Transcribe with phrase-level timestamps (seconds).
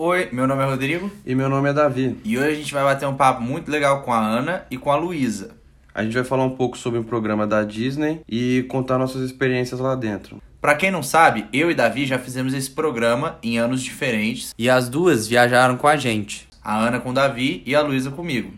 [0.00, 2.16] Oi, meu nome é Rodrigo E meu nome é Davi.
[2.22, 4.92] e hoje a gente vai bater um papo muito legal com a Ana e com
[4.92, 5.56] a Luísa.
[5.92, 9.80] A gente vai falar um pouco sobre um programa da Disney e contar nossas experiências
[9.80, 10.40] lá dentro.
[10.60, 14.54] Pra quem não sabe, eu e Davi já fizemos esse programa em anos diferentes.
[14.56, 16.48] E as duas viajaram com a gente.
[16.62, 18.52] A Ana com o Davi e a Luísa comigo.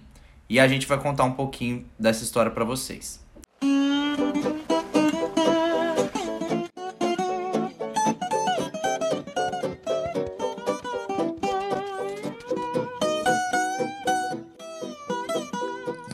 [0.46, 3.19] E a gente vai contar um pouquinho dessa história pra vocês.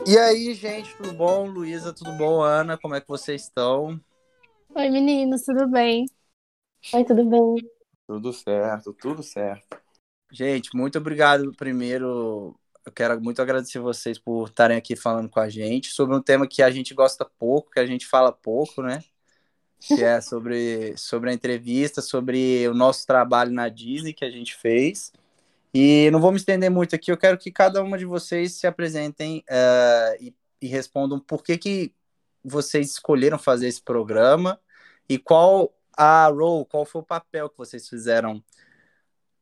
[0.09, 1.49] E aí, gente, tudo bom?
[1.49, 2.41] Luísa, tudo bom?
[2.41, 4.01] Ana, como é que vocês estão?
[4.73, 6.07] Oi, meninos, tudo bem?
[6.95, 7.57] Oi, tudo bem?
[8.07, 9.77] Tudo certo, tudo certo.
[10.31, 12.57] Gente, muito obrigado primeiro.
[12.85, 16.47] Eu quero muito agradecer vocês por estarem aqui falando com a gente sobre um tema
[16.47, 19.03] que a gente gosta pouco, que a gente fala pouco, né?
[19.81, 24.55] Que é sobre, sobre a entrevista, sobre o nosso trabalho na Disney que a gente
[24.55, 25.13] fez.
[25.79, 28.67] E não vou me estender muito aqui, eu quero que cada uma de vocês se
[28.67, 31.95] apresentem eh, e, e respondam por que, que
[32.43, 34.59] vocês escolheram fazer esse programa
[35.07, 38.43] e qual a role, qual foi o papel que vocês fizeram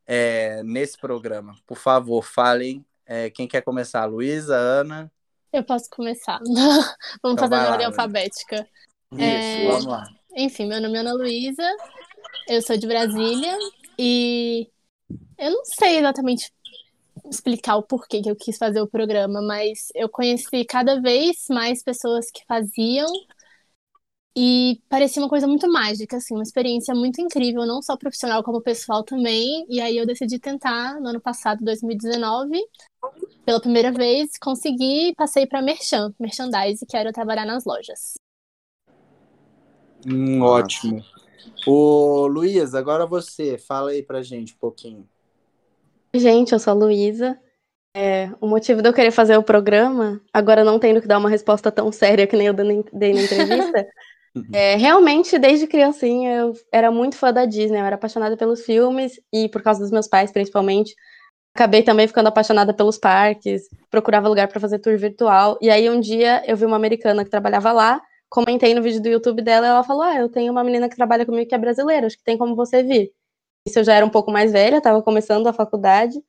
[0.05, 1.55] é, nesse programa.
[1.65, 2.85] Por favor, falem.
[3.07, 4.05] é, quem quer começar?
[4.05, 5.13] Luísa, Ana?
[5.53, 6.41] Eu posso começar.
[6.51, 8.69] Então Vamos fazer vai na lá, ordem alfabética.
[9.13, 10.05] Isso, É, vamos lá.
[10.37, 11.77] Enfim, meu nome é Ana Luísa,
[12.49, 13.57] eu sou de Brasília
[13.97, 14.69] e
[15.39, 16.53] eu não sei exatamente
[17.31, 21.83] explicar o porquê que eu quis fazer o programa, mas eu conheci cada vez mais
[21.83, 23.09] pessoas que faziam
[24.37, 28.61] e parecia uma coisa muito mágica, assim, uma experiência muito incrível, não só profissional como
[28.61, 29.65] pessoal também.
[29.69, 32.61] E aí eu decidi tentar no ano passado, 2019,
[33.45, 38.15] pela primeira vez, consegui e passei para merchan, merchandise, que era trabalhar nas lojas.
[40.05, 41.05] Hum, ótimo.
[41.67, 45.09] Ô, Luísa, agora você, fala aí pra gente um pouquinho.
[46.15, 47.37] Gente, eu sou a Luísa.
[47.97, 51.29] É, o motivo de eu querer fazer o programa, agora não tendo que dar uma
[51.29, 53.87] resposta tão séria que nem eu dei na entrevista,
[54.53, 59.21] é, realmente, desde criancinha, eu era muito fã da Disney, eu era apaixonada pelos filmes
[59.33, 60.95] e por causa dos meus pais, principalmente.
[61.55, 65.57] Acabei também ficando apaixonada pelos parques, procurava lugar para fazer tour virtual.
[65.61, 69.09] E aí, um dia, eu vi uma americana que trabalhava lá, comentei no vídeo do
[69.09, 71.59] YouTube dela, e ela falou: Ah, eu tenho uma menina que trabalha comigo que é
[71.59, 73.13] brasileira, acho que tem como você vir.
[73.67, 76.23] Isso eu já era um pouco mais velha, estava começando a faculdade.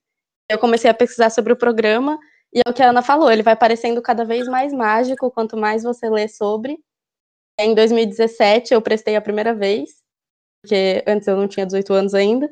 [0.50, 2.20] Eu comecei a pesquisar sobre o programa,
[2.54, 5.58] e é o que a Ana falou, ele vai parecendo cada vez mais mágico quanto
[5.58, 6.78] mais você lê sobre.
[7.60, 9.92] Em 2017, eu prestei a primeira vez,
[10.62, 12.50] porque antes eu não tinha 18 anos ainda.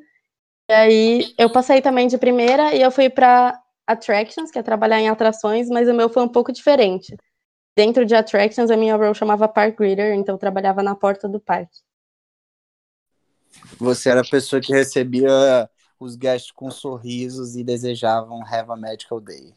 [0.69, 4.99] E aí eu passei também de primeira e eu fui para Attractions, que é trabalhar
[4.99, 7.15] em atrações, mas o meu foi um pouco diferente.
[7.77, 11.39] Dentro de Attractions, a minha role chamava Park Greeter, então eu trabalhava na porta do
[11.39, 11.79] parque.
[13.77, 15.69] Você era a pessoa que recebia
[15.99, 19.53] os guests com sorrisos e desejavam Have a Magical Day.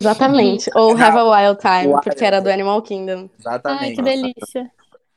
[0.00, 0.70] Exatamente.
[0.74, 3.28] Ou Have a Wild Time, Wild porque era do Animal Kingdom.
[3.38, 3.84] Exatamente.
[3.84, 4.70] Ai, que delícia.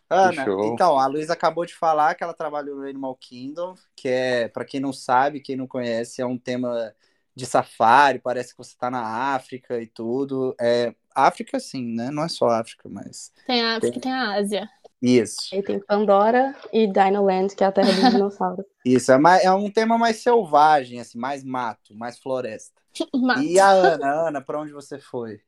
[0.10, 0.74] Ana, show.
[0.74, 4.64] então, a Luísa acabou de falar que ela trabalhou no Animal Kingdom, que é, para
[4.64, 6.94] quem não sabe, quem não conhece, é um tema
[7.36, 10.56] de safari, parece que você tá na África e tudo.
[10.60, 12.10] É, África sim, né?
[12.10, 14.70] Não é só África, mas Tem a, porque tem a Ásia.
[15.02, 15.38] Isso.
[15.54, 18.66] Aí tem Pandora e Dino Land, que é a terra dos dinossauros.
[18.86, 22.82] Isso, é, mais, é um tema mais selvagem, assim, mais mato, mais floresta.
[23.14, 25.42] Mas E a Ana, Ana, para onde você foi?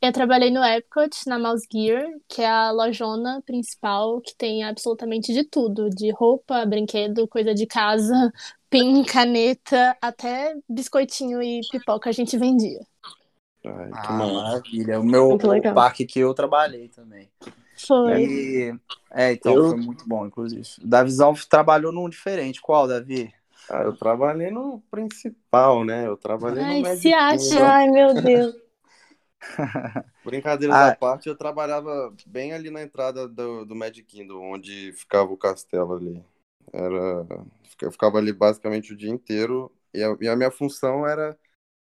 [0.00, 5.32] eu trabalhei no Epcot, na Mouse Gear, que é a lojona principal que tem absolutamente
[5.32, 8.32] de tudo, de roupa, brinquedo, coisa de casa,
[8.70, 12.80] pin, caneta, até biscoitinho e pipoca a gente vendia.
[13.64, 15.00] Ai, que Ah, maravilha.
[15.00, 17.28] O meu o parque que eu trabalhei também.
[17.86, 18.24] Foi.
[18.26, 18.74] E,
[19.10, 20.62] é, então, Eu- foi muito bom, inclusive.
[20.82, 22.60] O Davizão trabalhou num diferente.
[22.60, 23.32] Qual, Davi?
[23.68, 26.06] Ah, eu trabalhei no principal, né?
[26.06, 27.56] Eu trabalhei no Ai, Magic se acha.
[27.56, 27.72] Kingdom.
[27.74, 28.54] Ai, meu Deus.
[30.24, 30.88] Brincadeiras Ah.
[30.88, 35.36] à parte, eu trabalhava bem ali na entrada do, do Magic Kingdom, onde ficava o
[35.36, 36.24] castelo ali.
[36.72, 37.26] Era,
[37.80, 41.38] eu ficava ali basicamente o dia inteiro e a, e a minha função era,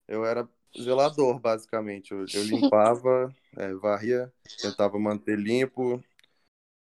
[0.09, 0.49] eu era
[0.81, 2.13] zelador, basicamente.
[2.13, 6.03] Eu, eu limpava, é, varria, tentava manter limpo,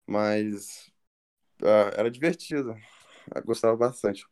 [0.07, 0.91] mas
[1.61, 2.75] ah, era divertido.
[3.33, 4.25] Eu gostava bastante.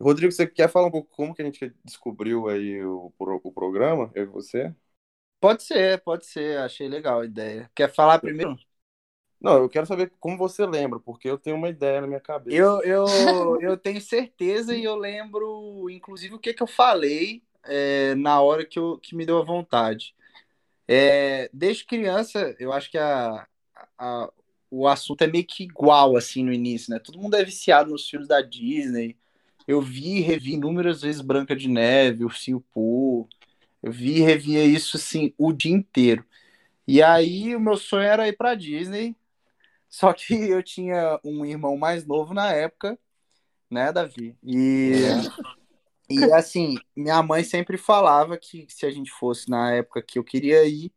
[0.00, 4.10] Rodrigo, você quer falar um pouco como que a gente descobriu aí o, o programa,
[4.14, 4.74] eu e você?
[5.40, 6.58] Pode ser, pode ser.
[6.58, 7.70] Achei legal a ideia.
[7.74, 8.56] Quer falar primeiro?
[9.40, 12.56] Não, eu quero saber como você lembra, porque eu tenho uma ideia na minha cabeça.
[12.56, 18.14] Eu, eu, eu tenho certeza e eu lembro, inclusive, o que, que eu falei é,
[18.16, 20.14] na hora que, eu, que me deu a vontade.
[20.88, 23.46] É, desde criança, eu acho que a,
[23.98, 24.32] a-
[24.70, 26.98] o assunto é meio que igual, assim, no início, né?
[27.00, 29.16] Todo mundo é viciado nos filmes da Disney.
[29.68, 33.28] eu vi e revi inúmeras vezes Branca de Neve, Ursinho Pooh.
[33.82, 36.24] Eu vi e revia isso assim o dia inteiro.
[36.88, 39.16] E aí o meu sonho era ir para Disney.
[39.88, 42.98] Só que eu tinha um irmão mais novo na época,
[43.70, 44.36] né, Davi?
[44.44, 45.02] E
[46.08, 50.24] e assim, minha mãe sempre falava que se a gente fosse na época que eu
[50.24, 50.92] queria ir,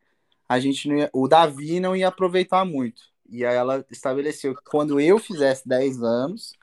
[0.48, 3.02] a gente não ia, o Davi não ia aproveitar muito.
[3.28, 6.54] E aí ela estabeleceu que quando eu fizesse 10 anos,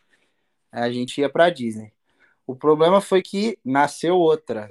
[0.70, 1.92] a gente ia para Disney.
[2.46, 4.68] O problema foi que nasceu outra.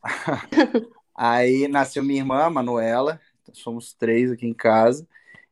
[1.14, 3.20] aí nasceu minha irmã, Manuela,
[3.52, 5.06] somos três aqui em casa.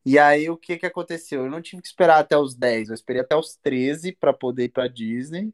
[0.04, 1.44] E aí o que que aconteceu?
[1.44, 4.64] Eu não tive que esperar até os 10, eu esperei até os 13 para poder
[4.64, 5.52] ir para Disney,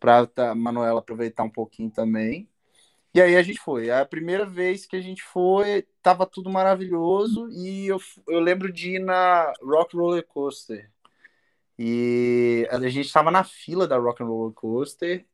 [0.00, 2.48] para a Manuela aproveitar um pouquinho também.
[3.12, 3.90] E aí a gente foi.
[3.90, 7.98] A primeira vez que a gente foi, tava tudo maravilhoso e eu,
[8.28, 10.90] eu lembro de ir na Rock Roller Coaster.
[11.78, 15.26] E a gente estava na fila da Rock Roller Coaster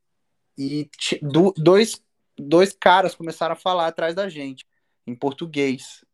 [0.57, 0.89] e
[1.21, 2.03] do, dois,
[2.37, 4.67] dois caras começaram a falar atrás da gente,
[5.07, 6.05] em português.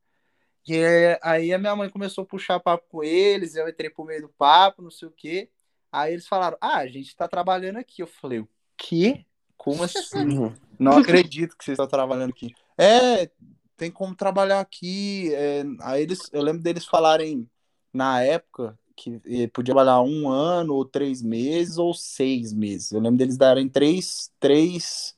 [0.66, 0.80] E
[1.22, 4.28] aí a minha mãe começou a puxar papo com eles, eu entrei pro meio do
[4.28, 5.50] papo, não sei o quê.
[5.92, 8.02] Aí eles falaram: Ah, a gente tá trabalhando aqui.
[8.02, 9.26] Eu falei: O quê?
[9.56, 10.54] Como assim?
[10.78, 12.54] não acredito que vocês estão trabalhando aqui.
[12.78, 13.30] É,
[13.76, 15.32] tem como trabalhar aqui.
[15.34, 15.62] É...
[15.80, 17.48] Aí eles, eu lembro deles falarem
[17.92, 22.92] na época que podia trabalhar um ano, ou três meses, ou seis meses.
[22.92, 25.14] Eu lembro deles darem três, três,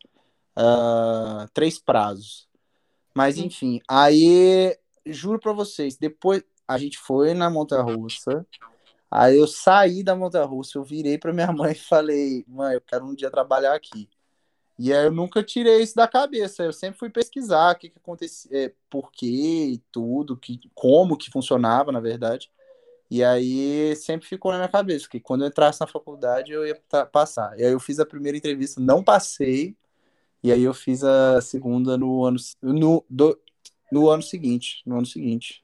[0.57, 2.49] uh, três prazos.
[3.15, 4.77] Mas enfim, aí
[5.07, 8.47] juro para vocês, depois a gente foi na montanha russa.
[9.15, 12.81] Aí eu saí da montanha russa, eu virei para minha mãe e falei: "Mãe, eu
[12.81, 14.09] quero um dia trabalhar aqui".
[14.79, 16.65] E aí eu nunca tirei isso da cabeça.
[16.65, 19.27] Eu sempre fui pesquisar o que que acontecia, é, por quê
[19.75, 22.51] e tudo, que como que funcionava, na verdade.
[23.11, 26.77] E aí sempre ficou na minha cabeça que quando eu entrasse na faculdade eu ia
[27.13, 27.59] passar.
[27.59, 29.77] E aí eu fiz a primeira entrevista, não passei.
[30.43, 33.39] E aí eu fiz a segunda no ano no, do,
[33.93, 35.64] no ano seguinte, no ano seguinte.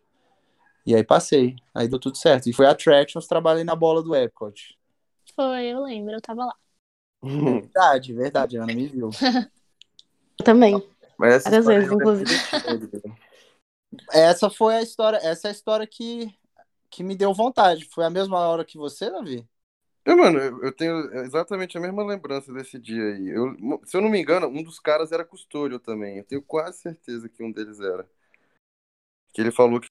[0.90, 1.54] E aí passei.
[1.72, 2.48] Aí deu tudo certo.
[2.48, 4.76] E foi Attractions, trabalhei na bola do Epcot.
[5.36, 6.54] Foi, eu lembro, eu tava lá.
[7.22, 9.10] Verdade, verdade, a Ana me viu.
[10.38, 10.74] eu também.
[11.16, 12.30] Mas Várias vezes, é inclusive.
[14.10, 16.34] Essa foi a história, essa é a história que,
[16.90, 17.84] que me deu vontade.
[17.84, 19.46] Foi a mesma hora que você, Davi?
[20.04, 23.28] É, mano, eu tenho exatamente a mesma lembrança desse dia aí.
[23.28, 23.54] Eu,
[23.84, 26.18] se eu não me engano, um dos caras era custódio também.
[26.18, 28.08] Eu tenho quase certeza que um deles era.
[29.32, 29.88] Que ele falou que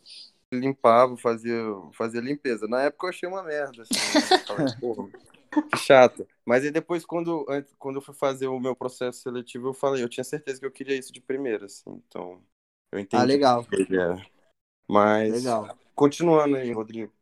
[0.51, 1.59] limpava, fazia,
[1.93, 2.67] fazia limpeza.
[2.67, 3.93] Na época eu achei uma merda, assim.
[4.79, 5.09] Porra,
[5.71, 6.27] que chato.
[6.45, 7.45] Mas aí depois, quando,
[7.77, 10.71] quando eu fui fazer o meu processo seletivo, eu falei, eu tinha certeza que eu
[10.71, 12.01] queria isso de primeira, assim.
[12.07, 12.41] Então,
[12.91, 13.21] eu entendi.
[13.21, 13.65] Ah, legal.
[13.89, 14.25] era.
[14.87, 15.77] Mas, Legal.
[15.93, 17.13] continuando aí, Rodrigo.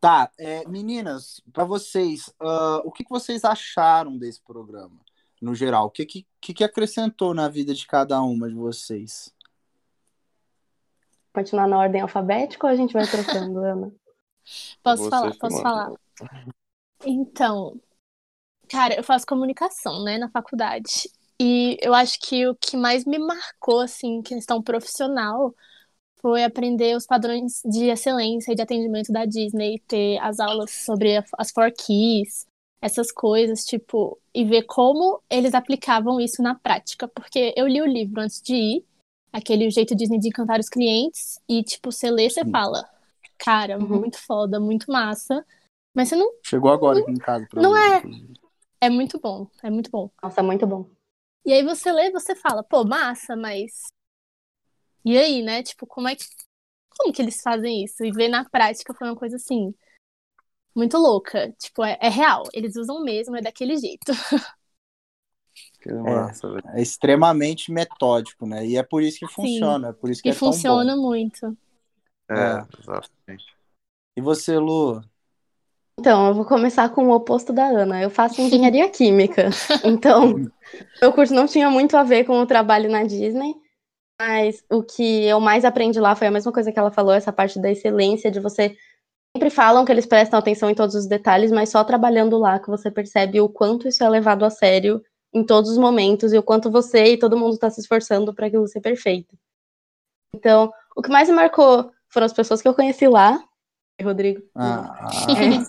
[0.00, 5.00] Tá, é, meninas, para vocês, ah, o que, que vocês acharam desse programa,
[5.40, 5.86] no geral?
[5.86, 9.32] O que, que, que que acrescentou na vida de cada uma de vocês?
[11.36, 13.92] Continuar na ordem alfabética ou a gente vai trocando, Ana?
[14.82, 15.62] Posso Você falar, posso manda.
[15.62, 15.92] falar.
[17.04, 17.78] Então,
[18.70, 21.10] cara, eu faço comunicação, né, na faculdade.
[21.38, 25.54] E eu acho que o que mais me marcou, assim, em questão profissional,
[26.22, 31.22] foi aprender os padrões de excelência e de atendimento da Disney, ter as aulas sobre
[31.38, 32.46] as four keys,
[32.80, 37.06] essas coisas, tipo, e ver como eles aplicavam isso na prática.
[37.06, 38.84] Porque eu li o livro antes de ir,
[39.32, 42.88] aquele Jeito Disney de Encantar os Clientes, e, tipo, você lê, você fala,
[43.38, 44.00] cara, Uhum.
[44.00, 45.44] muito foda, muito massa.
[45.94, 46.30] Mas você não.
[46.42, 47.46] Chegou agora aqui em casa.
[47.48, 47.98] pra Não mim, é.
[47.98, 48.32] inclusive.
[48.80, 50.10] É muito bom, é muito bom.
[50.22, 50.88] Nossa, muito bom.
[51.44, 53.82] E aí você lê e você fala, pô, massa, mas.
[55.04, 55.62] E aí, né?
[55.62, 56.24] Tipo, como é que.
[56.98, 58.04] Como que eles fazem isso?
[58.04, 59.74] E ver na prática foi uma coisa assim.
[60.74, 61.52] Muito louca.
[61.58, 62.42] Tipo, é, é real.
[62.52, 64.12] Eles usam mesmo, é daquele jeito.
[65.86, 66.62] Que massa, velho.
[66.68, 68.66] É extremamente metódico, né?
[68.66, 71.02] E é por isso que funciona, é por isso que E é tão funciona bom.
[71.02, 71.56] muito.
[72.28, 72.66] É, É.
[72.80, 73.56] exatamente.
[74.16, 75.02] E você, Lu?
[75.98, 78.02] Então, eu vou começar com o oposto da Ana.
[78.02, 79.48] Eu faço engenharia química.
[79.84, 80.34] Então,
[81.00, 83.54] meu curso não tinha muito a ver com o trabalho na Disney.
[84.20, 87.32] Mas o que eu mais aprendi lá foi a mesma coisa que ela falou, essa
[87.32, 88.74] parte da excelência, de você.
[89.36, 92.68] Sempre falam que eles prestam atenção em todos os detalhes, mas só trabalhando lá que
[92.68, 95.02] você percebe o quanto isso é levado a sério
[95.32, 98.46] em todos os momentos e o quanto você e todo mundo está se esforçando para
[98.46, 99.36] aquilo ser perfeito.
[100.34, 103.42] Então, o que mais me marcou foram as pessoas que eu conheci lá.
[104.02, 104.42] Rodrigo.
[104.54, 105.08] Ah,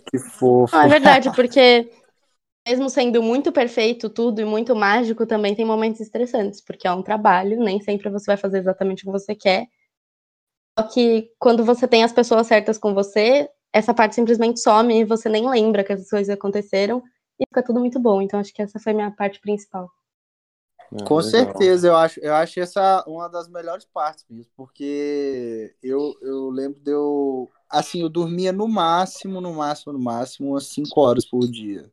[0.10, 0.76] que fofo.
[0.76, 1.90] Não, é verdade, porque
[2.68, 7.02] mesmo sendo muito perfeito tudo e muito mágico, também tem momentos estressantes, porque é um
[7.02, 9.68] trabalho, nem sempre você vai fazer exatamente o que você quer.
[10.78, 15.06] Só que quando você tem as pessoas certas com você, essa parte simplesmente some e
[15.06, 17.02] você nem lembra que essas coisas aconteceram.
[17.40, 18.22] E fica tudo muito bom.
[18.22, 19.92] Então acho que essa foi a minha parte principal.
[20.94, 21.54] Ah, Com legal.
[21.56, 26.80] certeza, eu acho, eu acho essa uma das melhores partes mesmo, porque eu, eu lembro
[26.80, 27.50] de eu.
[27.70, 31.92] Assim, eu dormia no máximo, no máximo, no máximo, umas 5 horas por dia.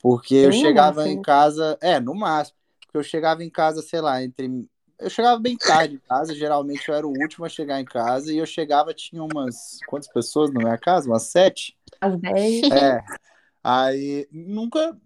[0.00, 1.10] Porque eu No chegava máximo.
[1.10, 1.78] em casa.
[1.80, 2.56] É, no máximo.
[2.86, 4.68] Porque eu chegava em casa, sei lá, entre.
[4.98, 8.32] Eu chegava bem tarde em casa, geralmente eu era o último a chegar em casa,
[8.32, 9.80] e eu chegava, tinha umas.
[9.86, 11.08] Quantas pessoas na minha casa?
[11.08, 11.76] Umas sete?
[12.00, 12.62] Às 10.
[12.70, 13.02] É.
[13.62, 14.96] Aí nunca.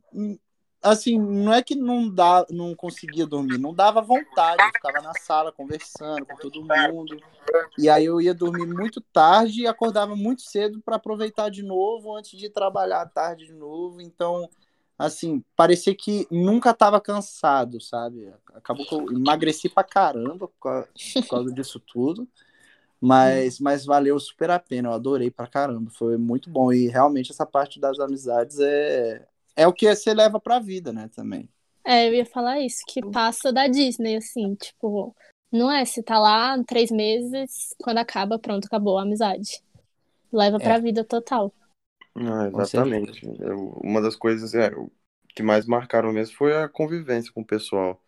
[0.82, 4.62] Assim, não é que não dá, não conseguia dormir, não dava vontade.
[4.62, 7.18] Eu ficava na sala conversando com todo mundo.
[7.76, 12.14] E aí eu ia dormir muito tarde e acordava muito cedo para aproveitar de novo
[12.16, 14.00] antes de trabalhar à tarde de novo.
[14.00, 14.48] Então,
[14.98, 18.32] assim, parecia que nunca estava cansado, sabe?
[18.54, 22.28] Acabou que eu emagreci pra caramba por causa, por causa disso tudo.
[23.00, 26.72] Mas, mas valeu super a pena, eu adorei pra caramba, foi muito bom.
[26.72, 31.08] E realmente essa parte das amizades é, é o que você leva pra vida, né,
[31.14, 31.48] também.
[31.84, 35.14] É, eu ia falar isso, que passa da Disney, assim, tipo,
[35.52, 39.62] não é se tá lá três meses, quando acaba, pronto, acabou a amizade.
[40.32, 41.52] Leva pra vida total.
[42.14, 43.26] Ah, exatamente.
[43.40, 44.70] Eu- uma das coisas é,
[45.34, 48.02] que mais marcaram mesmo foi a convivência com o pessoal.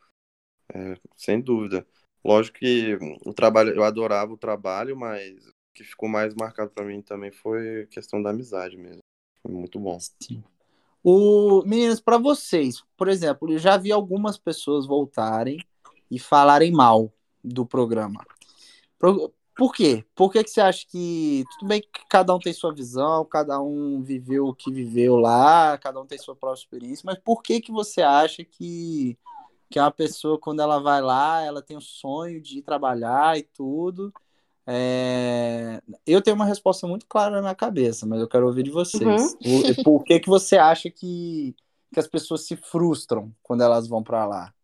[0.75, 1.87] É, sem dúvida.
[2.25, 6.85] Lógico que o trabalho, eu adorava o trabalho, mas o que ficou mais marcado pra
[6.85, 9.01] mim também foi a questão da amizade mesmo.
[9.43, 9.99] Foi muito bom.
[11.03, 15.59] O, meninas, para vocês, por exemplo, eu já vi algumas pessoas voltarem
[16.11, 18.27] e falarem mal do programa.
[18.99, 20.05] Por, por quê?
[20.15, 21.45] Por que, que você acha que.
[21.53, 25.79] Tudo bem que cada um tem sua visão, cada um viveu o que viveu lá,
[25.79, 29.17] cada um tem sua própria experiência, mas por que, que você acha que,
[29.71, 33.43] que uma pessoa, quando ela vai lá, ela tem o sonho de ir trabalhar e
[33.43, 34.15] tudo?
[34.67, 38.71] É, Eu tenho uma resposta muito clara na minha cabeça, mas eu quero ouvir de
[38.71, 39.37] vocês.
[39.45, 41.55] O- Por que que você acha que,
[41.93, 44.55] que as pessoas se frustram quando elas vão pra lá?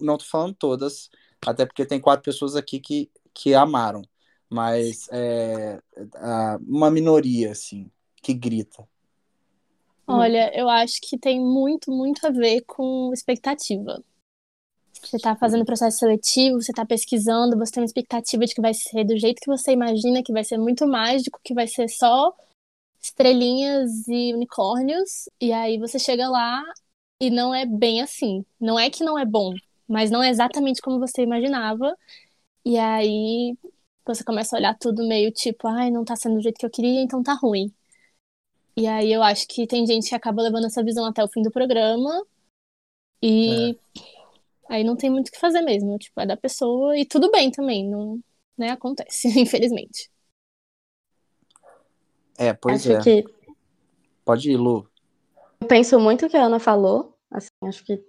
[0.00, 1.10] Não tô falando todas,
[1.46, 4.02] até porque tem quatro pessoas aqui que, que amaram,
[4.50, 5.80] mas é,
[6.66, 7.90] uma minoria, assim,
[8.22, 8.86] que grita.
[10.06, 14.02] Olha, eu acho que tem muito, muito a ver com expectativa.
[15.02, 18.72] Você tá fazendo processo seletivo, você tá pesquisando, você tem uma expectativa de que vai
[18.72, 22.32] ser do jeito que você imagina, que vai ser muito mágico, que vai ser só
[23.02, 26.62] estrelinhas e unicórnios, e aí você chega lá
[27.20, 28.44] e não é bem assim.
[28.60, 29.54] Não é que não é bom,
[29.88, 31.96] mas não é exatamente como você imaginava.
[32.64, 33.56] E aí
[34.06, 36.70] você começa a olhar tudo meio tipo, ai, não tá sendo do jeito que eu
[36.70, 37.72] queria, então tá ruim.
[38.76, 41.42] E aí eu acho que tem gente que acaba levando essa visão até o fim
[41.42, 42.24] do programa
[43.22, 43.76] e
[44.68, 47.50] aí não tem muito o que fazer mesmo, tipo, é da pessoa e tudo bem
[47.50, 48.20] também, não,
[48.56, 50.10] né, acontece, infelizmente.
[52.38, 53.22] É, pois acho é.
[53.22, 53.42] que
[54.24, 54.88] Pode ir, Lu.
[55.60, 57.16] eu penso muito o que a Ana falou.
[57.30, 58.02] Assim, acho que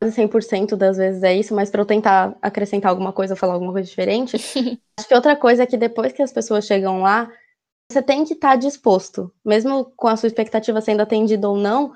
[0.00, 3.54] quase 100% das vezes é isso, mas para eu tentar acrescentar alguma coisa ou falar
[3.54, 4.36] alguma coisa diferente,
[4.98, 7.30] acho que outra coisa é que depois que as pessoas chegam lá,
[7.90, 11.92] você tem que estar disposto, mesmo com a sua expectativa sendo atendida ou não,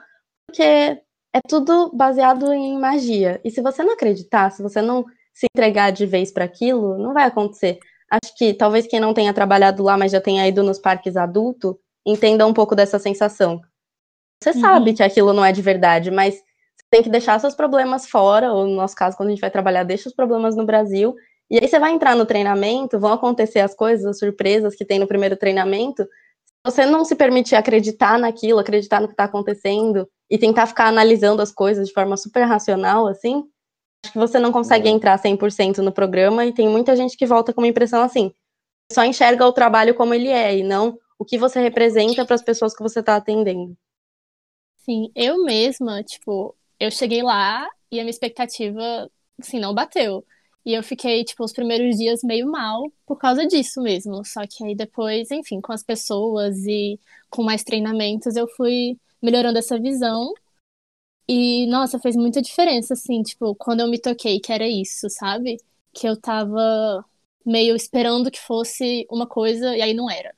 [0.46, 1.00] porque
[1.34, 3.40] é tudo baseado em magia.
[3.44, 7.12] E se você não acreditar, se você não se entregar de vez para aquilo, não
[7.12, 7.78] vai acontecer.
[8.10, 11.78] Acho que talvez quem não tenha trabalhado lá, mas já tenha ido nos parques adulto,
[12.06, 13.60] entenda um pouco dessa sensação.
[14.42, 14.60] Você Uhum.
[14.60, 18.52] sabe que aquilo não é de verdade, mas você tem que deixar seus problemas fora,
[18.52, 21.14] ou no nosso caso, quando a gente vai trabalhar, deixa os problemas no Brasil.
[21.50, 24.98] E aí você vai entrar no treinamento, vão acontecer as coisas, as surpresas que tem
[25.00, 26.04] no primeiro treinamento.
[26.04, 30.86] Se você não se permitir acreditar naquilo, acreditar no que está acontecendo e tentar ficar
[30.88, 33.44] analisando as coisas de forma super racional, assim,
[34.04, 34.90] acho que você não consegue É.
[34.90, 38.32] entrar 100% no programa e tem muita gente que volta com uma impressão assim.
[38.92, 42.42] Só enxerga o trabalho como ele é e não o que você representa para as
[42.42, 43.76] pessoas que você está atendendo.
[44.76, 50.24] Sim, eu mesma, tipo, eu cheguei lá e a minha expectativa, assim, não bateu.
[50.64, 54.24] E eu fiquei, tipo, os primeiros dias meio mal por causa disso mesmo.
[54.24, 56.98] Só que aí depois, enfim, com as pessoas e
[57.30, 60.34] com mais treinamentos, eu fui melhorando essa visão.
[61.28, 65.56] E, nossa, fez muita diferença, assim, tipo, quando eu me toquei que era isso, sabe?
[65.92, 67.04] Que eu tava
[67.46, 70.34] meio esperando que fosse uma coisa e aí não era.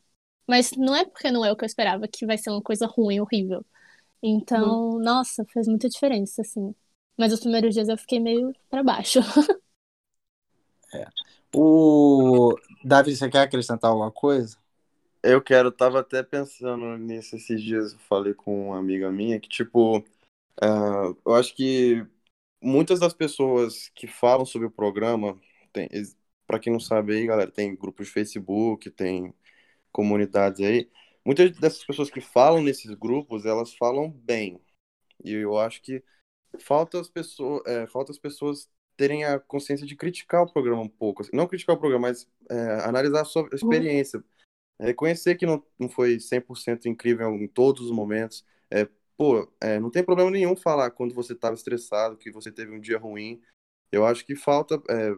[0.47, 2.87] Mas não é porque não é o que eu esperava que vai ser uma coisa
[2.87, 3.65] ruim, horrível.
[4.23, 6.75] Então, nossa, fez muita diferença, assim.
[7.19, 9.21] Mas os primeiros dias eu fiquei meio pra baixo.
[11.55, 14.57] O Davi, você quer acrescentar alguma coisa?
[15.29, 19.49] Eu quero, tava até pensando nisso esses dias, eu falei com uma amiga minha que,
[19.49, 20.05] tipo,
[20.63, 22.07] ah, eu acho que
[22.63, 25.37] muitas das pessoas que falam sobre o programa,
[25.73, 25.89] tem,
[26.47, 29.35] para quem não sabe aí, galera, tem grupos de Facebook, tem
[29.91, 30.89] comunidades aí.
[31.25, 34.61] Muitas dessas pessoas que falam nesses grupos, elas falam bem.
[35.25, 36.05] E eu acho que
[36.61, 40.89] falta as pessoas, é, falta as pessoas terem a consciência de criticar o programa um
[40.89, 41.23] pouco.
[41.23, 43.49] Assim, não criticar o programa, mas é, analisar a sua uhum.
[43.53, 44.19] experiência.
[44.19, 44.36] Uhum.
[44.81, 48.45] Reconhecer que não, não foi 100% incrível em todos os momentos.
[48.71, 52.73] É, pô, é, não tem problema nenhum falar quando você estava estressado, que você teve
[52.73, 53.41] um dia ruim.
[53.93, 55.17] Eu acho que falta é,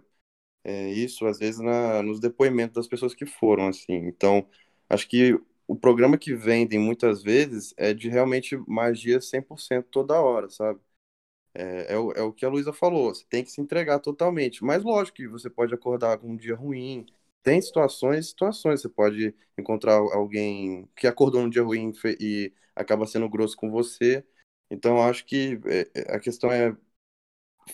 [0.64, 3.94] é, isso, às vezes, na, nos depoimentos das pessoas que foram, assim.
[3.94, 4.46] Então,
[4.88, 10.48] acho que o programa que vendem muitas vezes é de realmente magia 100% toda hora,
[10.50, 10.80] sabe?
[11.54, 14.64] É, é, o, é o que a Luísa falou, você tem que se entregar totalmente.
[14.64, 17.06] Mas lógico que você pode acordar com um dia ruim.
[17.42, 18.82] Tem situações situações.
[18.82, 24.24] Você pode encontrar alguém que acordou num dia ruim e acaba sendo grosso com você.
[24.70, 26.76] Então, acho que é, é, a questão é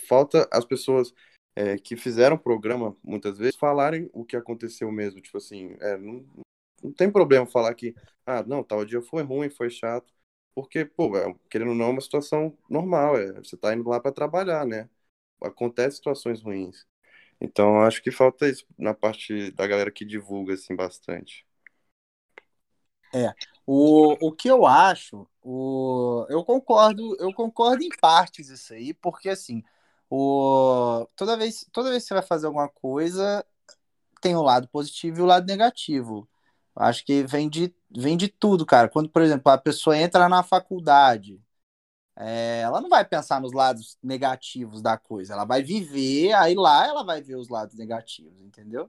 [0.09, 1.13] falta as pessoas
[1.57, 5.21] é, que fizeram o programa, muitas vezes, falarem o que aconteceu mesmo.
[5.21, 6.25] Tipo assim, é, não,
[6.83, 7.95] não tem problema falar que,
[8.27, 10.13] ah, não, tal dia foi ruim, foi chato.
[10.55, 13.17] Porque, pô, é, querendo ou não, é uma situação normal.
[13.19, 14.89] É, você tá indo lá para trabalhar, né?
[15.43, 16.87] Acontecem situações ruins.
[17.45, 21.47] Então, acho que falta isso na parte da galera que divulga, assim, bastante.
[23.15, 23.33] É.
[23.67, 29.29] O, o que eu acho, o, eu concordo, eu concordo em partes isso aí, porque
[29.29, 29.63] assim,
[30.11, 33.45] o, toda, vez, toda vez que você vai fazer alguma coisa,
[34.21, 36.29] tem o lado positivo e o lado negativo.
[36.75, 38.89] Acho que vem de, vem de tudo, cara.
[38.89, 41.41] Quando, por exemplo, a pessoa entra na faculdade,
[42.17, 46.87] é, ela não vai pensar nos lados negativos da coisa, ela vai viver, aí lá
[46.87, 48.89] ela vai ver os lados negativos, entendeu?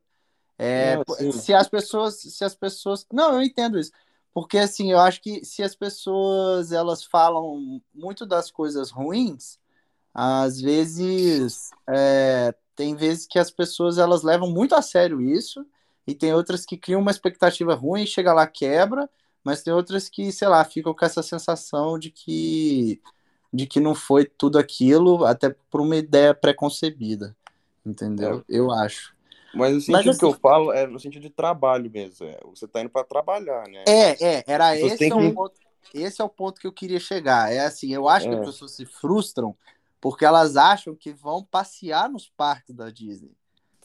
[0.58, 3.92] É, não, se as pessoas, se as pessoas, não, eu entendo isso,
[4.34, 9.58] porque assim, eu acho que se as pessoas elas falam muito das coisas ruins,
[10.14, 15.66] às vezes é, tem vezes que as pessoas elas levam muito a sério isso
[16.06, 19.10] e tem outras que criam uma expectativa ruim, chega lá quebra,
[19.44, 23.02] mas tem outras que, sei lá, ficam com essa sensação de que
[23.56, 27.36] de que não foi tudo aquilo, até por uma ideia preconcebida,
[27.86, 28.40] entendeu?
[28.40, 28.44] É.
[28.50, 29.16] Eu acho.
[29.54, 32.26] Mas o sentido mas, que eu assim falo é no sentido de trabalho mesmo.
[32.26, 33.86] É, você está indo para trabalhar, né?
[33.88, 35.32] É, é, era esse, é que...
[35.32, 35.54] ponto,
[35.94, 37.52] esse é o ponto que eu queria chegar.
[37.54, 38.30] É assim, eu acho é.
[38.32, 39.56] que as pessoas se frustram
[40.02, 43.32] porque elas acham que vão passear nos parques da Disney.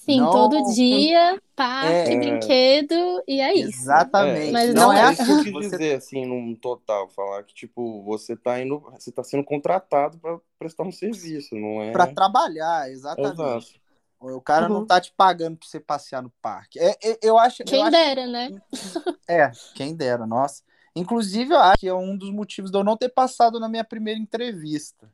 [0.00, 0.30] Sim, não...
[0.30, 2.16] todo dia, parque, é...
[2.16, 3.82] brinquedo, e é isso.
[3.82, 4.50] Exatamente.
[4.50, 7.52] Mas não, não é, é isso que eu quis dizer, assim, num total, falar que,
[7.52, 11.92] tipo, você tá indo, você tá sendo contratado para prestar um serviço, não é?
[11.92, 13.34] Para trabalhar, exatamente.
[13.34, 13.80] Exato.
[14.18, 14.80] O cara uhum.
[14.80, 16.78] não tá te pagando pra você passear no parque.
[16.78, 17.62] É, é eu acho.
[17.64, 18.32] Quem eu dera, acho...
[18.32, 18.62] né?
[19.28, 20.62] É, quem dera, nossa.
[20.96, 23.84] Inclusive, eu acho que é um dos motivos de eu não ter passado na minha
[23.84, 25.10] primeira entrevista.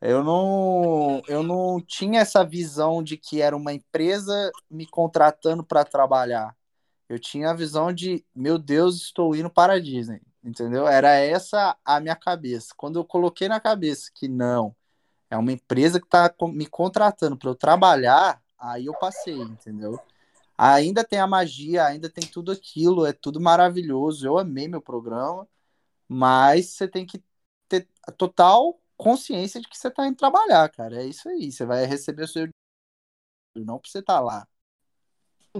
[0.00, 5.84] Eu não, eu não tinha essa visão de que era uma empresa me contratando para
[5.84, 6.54] trabalhar.
[7.08, 10.86] Eu tinha a visão de, meu Deus, estou indo para a Disney, entendeu?
[10.86, 12.74] Era essa a minha cabeça.
[12.76, 14.74] Quando eu coloquei na cabeça que não,
[15.30, 19.98] é uma empresa que está me contratando para eu trabalhar, aí eu passei, entendeu?
[20.58, 24.26] Ainda tem a magia, ainda tem tudo aquilo, é tudo maravilhoso.
[24.26, 25.46] Eu amei meu programa,
[26.08, 27.22] mas você tem que
[27.68, 31.02] ter total consciência de que você está indo trabalhar, cara.
[31.02, 31.50] É isso aí.
[31.50, 32.48] Você vai receber o seu
[33.56, 34.46] não para você estar tá lá.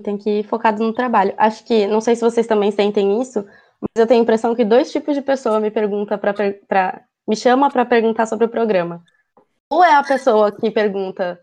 [0.03, 1.35] Tem que ir focado no trabalho.
[1.39, 3.43] Acho que, não sei se vocês também sentem isso,
[3.81, 7.71] mas eu tenho a impressão que dois tipos de pessoa me pergunta para me chama
[7.71, 9.03] para perguntar sobre o programa.
[9.71, 11.41] Ou é a pessoa que pergunta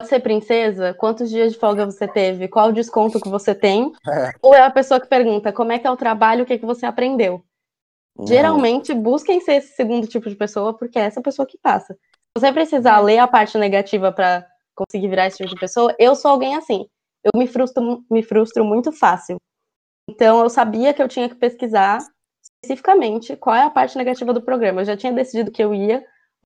[0.00, 0.94] você princesa?
[0.94, 2.48] Quantos dias de folga você teve?
[2.48, 3.92] Qual o desconto que você tem?
[4.08, 4.32] É.
[4.42, 6.58] Ou é a pessoa que pergunta como é que é o trabalho, o que, é
[6.58, 7.44] que você aprendeu?
[8.16, 8.26] Uhum.
[8.26, 11.94] Geralmente, busquem ser esse segundo tipo de pessoa, porque é essa pessoa que passa.
[11.94, 16.14] Se você precisar ler a parte negativa para conseguir virar esse tipo de pessoa, eu
[16.14, 16.86] sou alguém assim.
[17.24, 19.36] Eu me frustro, me frustro muito fácil.
[20.08, 21.98] Então, eu sabia que eu tinha que pesquisar
[22.42, 24.80] especificamente qual é a parte negativa do programa.
[24.80, 26.04] Eu já tinha decidido que eu ia,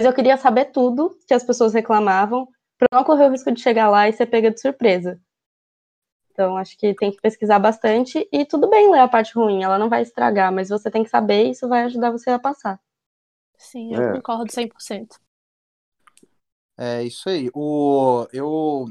[0.00, 3.60] mas eu queria saber tudo que as pessoas reclamavam, para não correr o risco de
[3.60, 5.20] chegar lá e ser pega de surpresa.
[6.34, 9.78] Então, acho que tem que pesquisar bastante e tudo bem ler a parte ruim, ela
[9.78, 12.80] não vai estragar, mas você tem que saber e isso vai ajudar você a passar.
[13.56, 14.12] Sim, eu é.
[14.14, 15.16] concordo 100%.
[16.76, 17.48] É isso aí.
[17.54, 18.86] O, eu,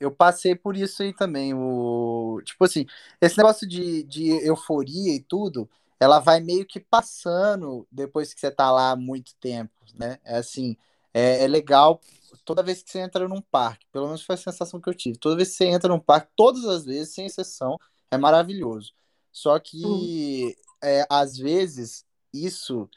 [0.00, 1.52] eu passei por isso aí também.
[1.52, 2.86] O, tipo assim,
[3.20, 5.68] esse negócio de, de euforia e tudo,
[6.00, 10.18] ela vai meio que passando depois que você tá lá há muito tempo, né?
[10.24, 10.78] É assim,
[11.16, 11.98] é, é legal
[12.44, 15.16] toda vez que você entra num parque, pelo menos foi a sensação que eu tive.
[15.16, 17.78] Toda vez que você entra num parque, todas as vezes, sem exceção,
[18.10, 18.92] é maravilhoso.
[19.32, 20.52] Só que, uhum.
[20.82, 22.88] é, às vezes, isso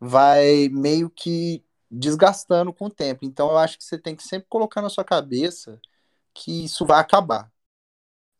[0.00, 3.24] vai meio que desgastando com o tempo.
[3.24, 5.80] Então, eu acho que você tem que sempre colocar na sua cabeça
[6.34, 7.50] que isso vai acabar.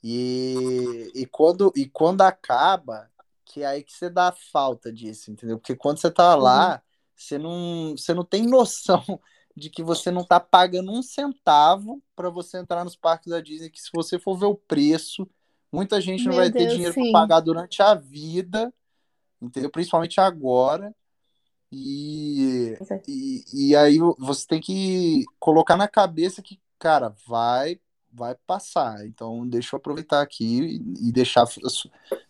[0.03, 3.09] E, e, quando, e quando acaba,
[3.45, 5.59] que é aí que você dá falta disso, entendeu?
[5.59, 6.88] Porque quando você tá lá, uhum
[7.19, 9.03] você não, você não tem noção
[9.57, 13.71] de que você não está pagando um centavo para você entrar nos parques da Disney,
[13.71, 15.29] que se você for ver o preço,
[15.73, 18.73] muita gente não Meu vai ter Deus, dinheiro para pagar durante a vida,
[19.43, 19.71] entendeu?
[19.71, 20.95] Principalmente agora.
[21.71, 27.81] E, e, e aí você tem que colocar na cabeça que, cara, vai
[28.13, 29.07] vai passar.
[29.07, 31.47] Então deixa eu aproveitar aqui e deixar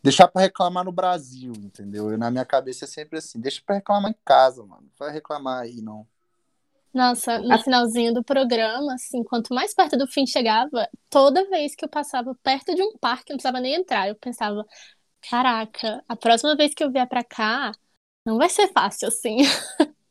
[0.03, 2.11] deixar para reclamar no Brasil, entendeu?
[2.11, 4.83] Eu, na minha cabeça é sempre assim, deixa para reclamar em casa, mano.
[4.83, 6.07] Não vai reclamar aí não.
[6.93, 11.85] Nossa, no finalzinho do programa, assim, quanto mais perto do fim chegava, toda vez que
[11.85, 14.67] eu passava perto de um parque, eu não precisava nem entrar, eu pensava,
[15.21, 17.73] caraca, a próxima vez que eu vier pra cá,
[18.25, 19.39] não vai ser fácil assim.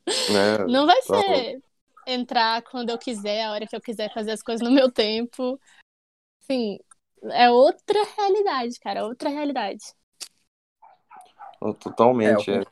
[0.07, 1.61] É, Não vai tá ser
[2.07, 5.59] entrar quando eu quiser, a hora que eu quiser fazer as coisas no meu tempo.
[6.41, 6.79] Assim,
[7.31, 9.83] é outra realidade, cara, outra realidade.
[11.81, 12.51] Totalmente.
[12.51, 12.65] É, é.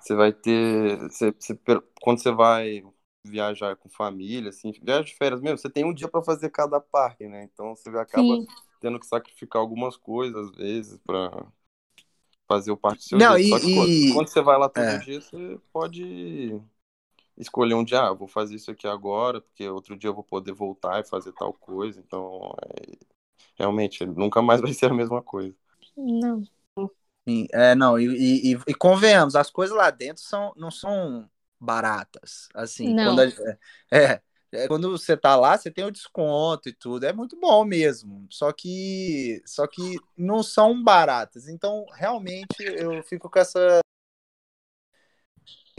[0.00, 0.98] Você vai ter.
[0.98, 1.58] Você, você-
[2.00, 2.82] quando você vai
[3.24, 6.80] viajar com família, assim, viagem de férias mesmo, você tem um dia para fazer cada
[6.80, 7.44] parque, né?
[7.44, 8.46] Então você acaba Sim.
[8.80, 11.46] tendo que sacrificar algumas coisas, às vezes, para
[12.48, 13.46] fazer o parque do seu Não, jeito.
[13.46, 14.98] e- Só que quando- e- quando você vai lá todo é.
[14.98, 16.60] dia, você pode
[17.40, 20.52] escolher um dia, ah, vou fazer isso aqui agora, porque outro dia eu vou poder
[20.52, 22.00] voltar e fazer tal coisa.
[22.00, 22.98] Então, é,
[23.56, 25.56] realmente, nunca mais vai ser a mesma coisa.
[25.96, 26.42] Não.
[27.28, 32.48] Sim, é, não, e, e, e convenhamos, as coisas lá dentro são, não são baratas.
[32.54, 33.04] Assim, Não.
[33.04, 33.26] quando a-
[33.92, 34.22] é,
[34.52, 38.26] é, quando você tá lá, você tem o desconto e tudo, é muito bom mesmo.
[38.30, 41.46] Só que, só que não são baratas.
[41.48, 43.80] Então, realmente, eu fico com essa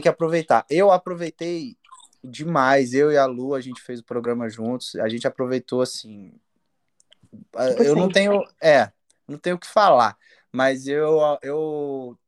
[0.02, 0.66] que aproveitar.
[0.68, 1.76] Eu aproveitei
[2.22, 2.92] demais.
[2.92, 4.94] Eu e a Lu, a gente fez o programa juntos.
[4.96, 6.32] A gente aproveitou assim.
[7.78, 8.12] Eu não 100%.
[8.12, 8.92] tenho, é,
[9.26, 10.16] não tenho o que falar.
[10.50, 12.18] Mas eu, eu,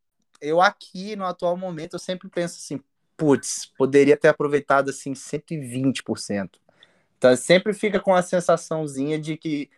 [0.40, 2.82] eu aqui no atual momento eu sempre penso assim,
[3.16, 6.50] putz, poderia ter aproveitado assim 120%.
[7.18, 9.70] Então sempre fica com a sensaçãozinha de que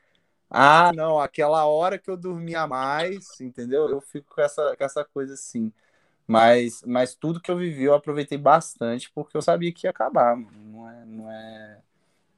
[0.49, 3.89] ah, não, aquela hora que eu dormia mais, entendeu?
[3.89, 5.73] Eu fico com essa, com essa coisa assim.
[6.27, 10.37] Mas, mas tudo que eu vivi eu aproveitei bastante porque eu sabia que ia acabar.
[10.37, 11.79] Não é, não é,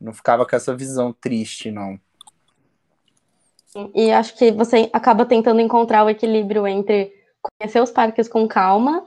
[0.01, 1.98] não ficava com essa visão triste, não.
[3.94, 9.07] E acho que você acaba tentando encontrar o equilíbrio entre conhecer os parques com calma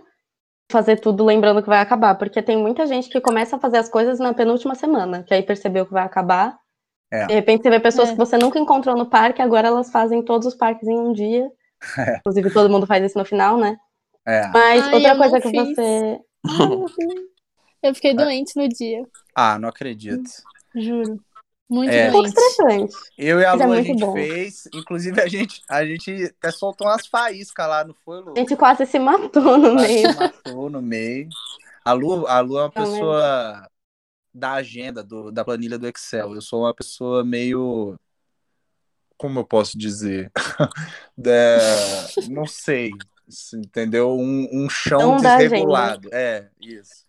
[0.69, 2.15] e fazer tudo lembrando que vai acabar.
[2.15, 5.43] Porque tem muita gente que começa a fazer as coisas na penúltima semana, que aí
[5.43, 6.57] percebeu que vai acabar.
[7.11, 7.25] É.
[7.25, 8.11] De repente você vê pessoas É.
[8.13, 11.51] que você nunca encontrou no parque, agora elas fazem todos os parques em um dia.
[11.97, 12.17] É.
[12.17, 13.75] Inclusive, todo mundo faz isso no final, né?
[14.25, 14.47] É.
[14.49, 15.75] Mas Ai, outra coisa que fiz.
[15.75, 16.19] você.
[17.83, 19.03] Eu fiquei doente no dia,
[19.35, 20.29] Ah, não acredito.
[20.75, 21.19] juro.
[21.69, 22.09] Muito É.
[22.09, 22.37] Um pouco doente.
[22.37, 22.93] estressante.
[23.17, 24.13] Eu e a Mas é Lu, a muito gente bom.
[24.13, 24.63] fez.
[24.73, 28.33] Inclusive, a gente, a gente até soltou umas faíscas lá, não foi, Lu?
[28.35, 30.11] A gente quase se matou no Quase meio.
[30.11, 31.29] se matou no meio.
[31.85, 33.67] A Lu, a Lu é uma pessoa
[34.33, 36.35] da agenda, do, da planilha do Excel.
[36.35, 37.97] Eu sou uma pessoa meio.
[39.17, 40.29] Como eu posso dizer?
[41.17, 41.31] Da-
[42.29, 42.91] não sei.
[43.27, 44.11] Se- Entendeu?
[44.17, 46.09] Um, um chão Não desregulado.
[46.13, 47.05] É, isso.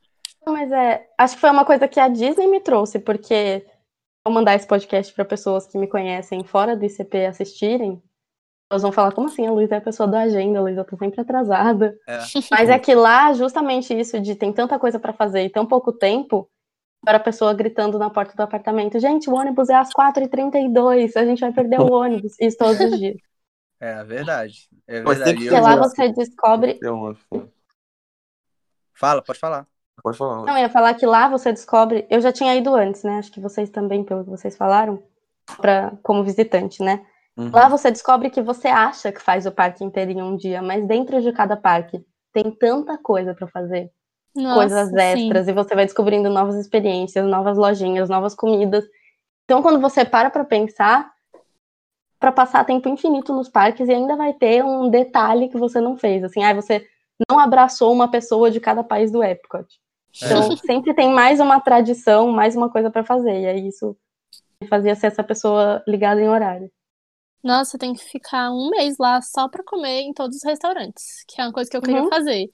[0.46, 3.64] Mas é, acho que foi uma coisa que a Disney me trouxe, porque
[4.26, 8.02] vou mandar esse podcast para pessoas que me conhecem fora do ICP assistirem.
[8.70, 9.46] Elas vão falar, como assim?
[9.46, 11.94] A Luísa é a pessoa da agenda, a Luísa tá sempre atrasada.
[12.08, 12.18] É.
[12.50, 15.92] Mas é que lá, justamente isso de tem tanta coisa para fazer e tão pouco
[15.92, 16.48] tempo,
[17.04, 21.24] para a pessoa gritando na porta do apartamento, gente, o ônibus é às 4h32, a
[21.24, 22.34] gente vai perder o ônibus.
[22.40, 23.16] Isso todos os dias.
[23.82, 24.68] É verdade.
[24.86, 25.34] É verdade.
[25.34, 26.78] que Porque Eu- lá você descobre.
[28.94, 29.66] Fala, pode falar.
[30.00, 30.46] Pode falar.
[30.46, 32.06] Não, eu ia falar que lá você descobre.
[32.08, 33.18] Eu já tinha ido antes, né?
[33.18, 35.02] Acho que vocês também, pelo que vocês falaram,
[35.60, 35.92] pra...
[36.00, 37.04] como visitante, né?
[37.36, 37.50] Uhum.
[37.52, 40.86] Lá você descobre que você acha que faz o parque inteiro em um dia, mas
[40.86, 43.90] dentro de cada parque tem tanta coisa pra fazer,
[44.36, 44.96] Nossa, coisas sim.
[45.00, 48.84] extras, e você vai descobrindo novas experiências, novas lojinhas, novas comidas.
[49.44, 51.10] Então, quando você para pra pensar,
[52.22, 55.96] pra passar tempo infinito nos parques e ainda vai ter um detalhe que você não
[55.98, 56.86] fez, assim, ah, você
[57.28, 59.66] não abraçou uma pessoa de cada país do Epcot.
[60.16, 63.96] Então, sempre tem mais uma tradição, mais uma coisa pra fazer, e aí isso
[64.68, 66.70] fazia ser essa pessoa ligada em horário.
[67.42, 71.40] Nossa, tem que ficar um mês lá só pra comer em todos os restaurantes, que
[71.40, 72.08] é uma coisa que eu queria Uhum.
[72.08, 72.48] fazer.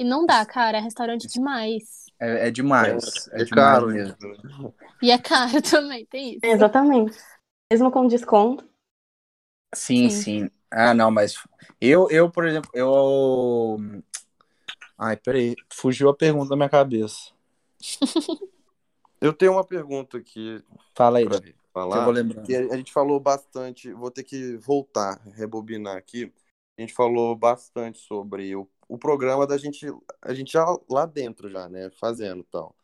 [0.00, 2.06] E não dá, cara, é restaurante demais.
[2.20, 3.28] É, é demais.
[3.28, 4.16] É, É demais caro mesmo.
[5.00, 6.40] E é caro também, tem isso.
[6.42, 7.16] Exatamente.
[7.70, 8.68] Mesmo com desconto.
[9.74, 10.22] Sim, Sim.
[10.22, 10.50] sim.
[10.70, 11.34] Ah, não, mas
[11.80, 13.78] eu, eu, por exemplo, eu.
[14.96, 17.32] Ai, peraí, fugiu a pergunta da minha cabeça.
[19.20, 20.60] Eu tenho uma pergunta aqui
[20.94, 22.04] Fala aí, pra que eu falar.
[22.04, 22.44] vou lembrando.
[22.46, 26.32] que a a gente falou bastante, vou ter que voltar, rebobinar aqui.
[26.76, 29.86] A gente falou bastante sobre o, o programa da gente,
[30.20, 32.74] a gente já lá dentro já, né, fazendo tal.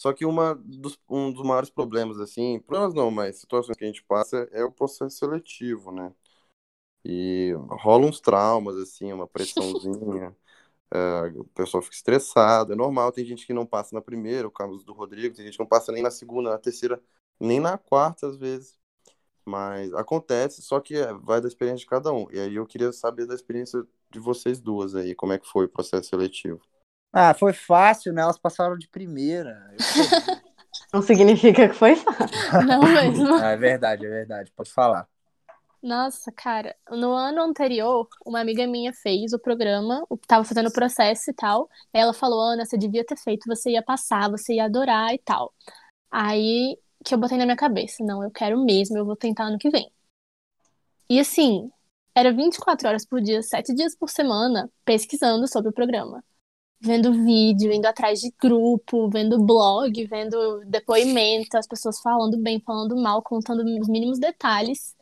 [0.00, 3.86] Só que uma dos, um dos maiores problemas, assim, problemas não, mas situações que a
[3.86, 6.14] gente passa é o processo seletivo, né?
[7.04, 10.36] E rola uns traumas, assim, uma pressãozinha.
[10.92, 13.12] é, o pessoal fica estressado, é normal.
[13.12, 15.68] Tem gente que não passa na primeira, o caso do Rodrigo, tem gente que não
[15.68, 17.02] passa nem na segunda, na terceira,
[17.40, 18.78] nem na quarta, às vezes.
[19.44, 22.28] Mas acontece, só que é, vai da experiência de cada um.
[22.32, 25.66] E aí eu queria saber da experiência de vocês duas aí, como é que foi
[25.66, 26.60] o processo seletivo.
[27.12, 28.22] Ah, foi fácil, né?
[28.22, 29.74] Elas passaram de primeira.
[30.92, 32.66] Não significa que foi fácil.
[32.66, 33.34] Não mesmo.
[33.42, 34.52] ah, é verdade, é verdade.
[34.52, 35.08] Pode falar.
[35.82, 41.30] Nossa, cara, no ano anterior, uma amiga minha fez o programa, tava fazendo o processo
[41.30, 41.68] e tal.
[41.92, 45.18] Aí ela falou: Ana, você devia ter feito, você ia passar, você ia adorar e
[45.18, 45.54] tal.
[46.10, 49.58] Aí que eu botei na minha cabeça: não, eu quero mesmo, eu vou tentar ano
[49.58, 49.90] que vem.
[51.08, 51.70] E assim,
[52.14, 56.22] era 24 horas por dia, 7 dias por semana, pesquisando sobre o programa.
[56.80, 62.96] Vendo vídeo, indo atrás de grupo, vendo blog, vendo depoimento, as pessoas falando bem, falando
[62.96, 64.94] mal, contando os mínimos detalhes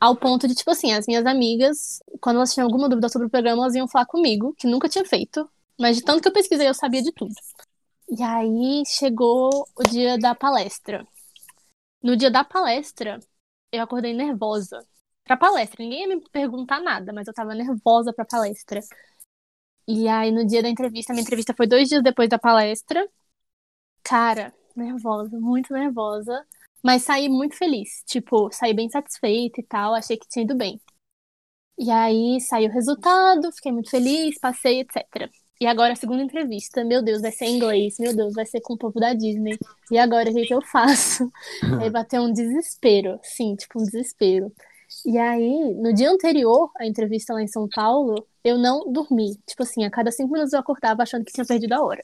[0.00, 3.30] ao ponto de, tipo assim, as minhas amigas, quando elas tinham alguma dúvida sobre o
[3.30, 5.48] programa, elas iam falar comigo, que nunca tinha feito.
[5.78, 7.34] Mas de tanto que eu pesquisei, eu sabia de tudo.
[8.08, 11.06] E aí chegou o dia da palestra.
[12.02, 13.18] No dia da palestra,
[13.72, 14.84] eu acordei nervosa.
[15.24, 18.80] Pra palestra, ninguém ia me perguntar nada, mas eu tava nervosa pra palestra.
[19.86, 23.06] E aí, no dia da entrevista, minha entrevista foi dois dias depois da palestra.
[24.02, 26.44] Cara, nervosa, muito nervosa.
[26.82, 28.02] Mas saí muito feliz.
[28.06, 29.94] Tipo, saí bem satisfeita e tal.
[29.94, 30.80] Achei que tinha ido bem.
[31.78, 35.28] E aí saiu o resultado, fiquei muito feliz, passei, etc.
[35.60, 38.60] E agora a segunda entrevista, meu Deus, vai ser em inglês, meu Deus, vai ser
[38.60, 39.58] com o povo da Disney.
[39.90, 41.30] E agora o que, que eu faço?
[41.80, 44.52] aí bateu um desespero, sim, tipo um desespero.
[45.04, 49.36] E aí, no dia anterior à entrevista lá em São Paulo, eu não dormi.
[49.46, 52.02] Tipo assim, a cada cinco minutos eu acordava achando que tinha perdido a hora.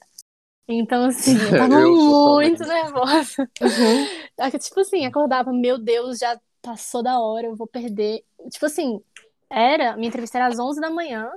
[0.67, 3.49] Então, assim, eu tava eu muito nervosa.
[3.61, 4.59] Uhum.
[4.59, 8.23] Tipo assim, acordava, meu Deus, já passou da hora, eu vou perder.
[8.51, 9.01] Tipo assim,
[9.49, 11.29] era, minha entrevista era às 11 da manhã,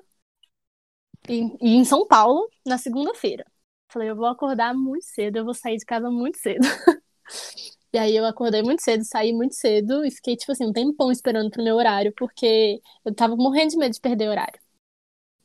[1.28, 3.44] e, e em São Paulo, na segunda-feira.
[3.88, 6.66] Falei, eu vou acordar muito cedo, eu vou sair de casa muito cedo.
[7.94, 11.12] e aí eu acordei muito cedo, saí muito cedo e fiquei, tipo assim, um tempão
[11.12, 14.58] esperando pro meu horário, porque eu tava morrendo de medo de perder o horário.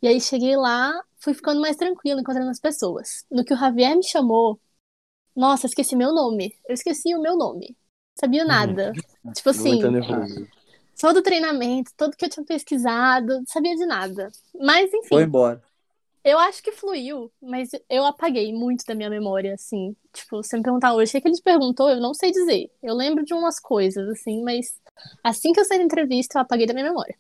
[0.02, 3.24] E aí cheguei lá, fui ficando mais tranquila, encontrando as pessoas.
[3.30, 4.60] No que o Javier me chamou,
[5.36, 6.52] nossa, esqueci meu nome.
[6.68, 7.78] Eu esqueci o meu nome.
[8.20, 8.48] Sabia uhum.
[8.48, 8.94] nada.
[9.24, 9.32] Uhum.
[9.32, 9.80] Tipo assim,
[11.00, 14.32] todo o treinamento, tudo que eu tinha pesquisado, sabia de nada.
[14.60, 15.08] Mas enfim.
[15.08, 15.62] Foi embora.
[16.24, 19.96] Eu acho que fluiu, mas eu apaguei muito da minha memória, assim.
[20.14, 22.32] Tipo, se me perguntar hoje o que, é que ele te perguntou, eu não sei
[22.32, 22.72] dizer.
[22.84, 24.78] Eu lembro de umas coisas, assim, mas
[25.24, 27.18] assim que eu saí da entrevista, eu apaguei da minha memória.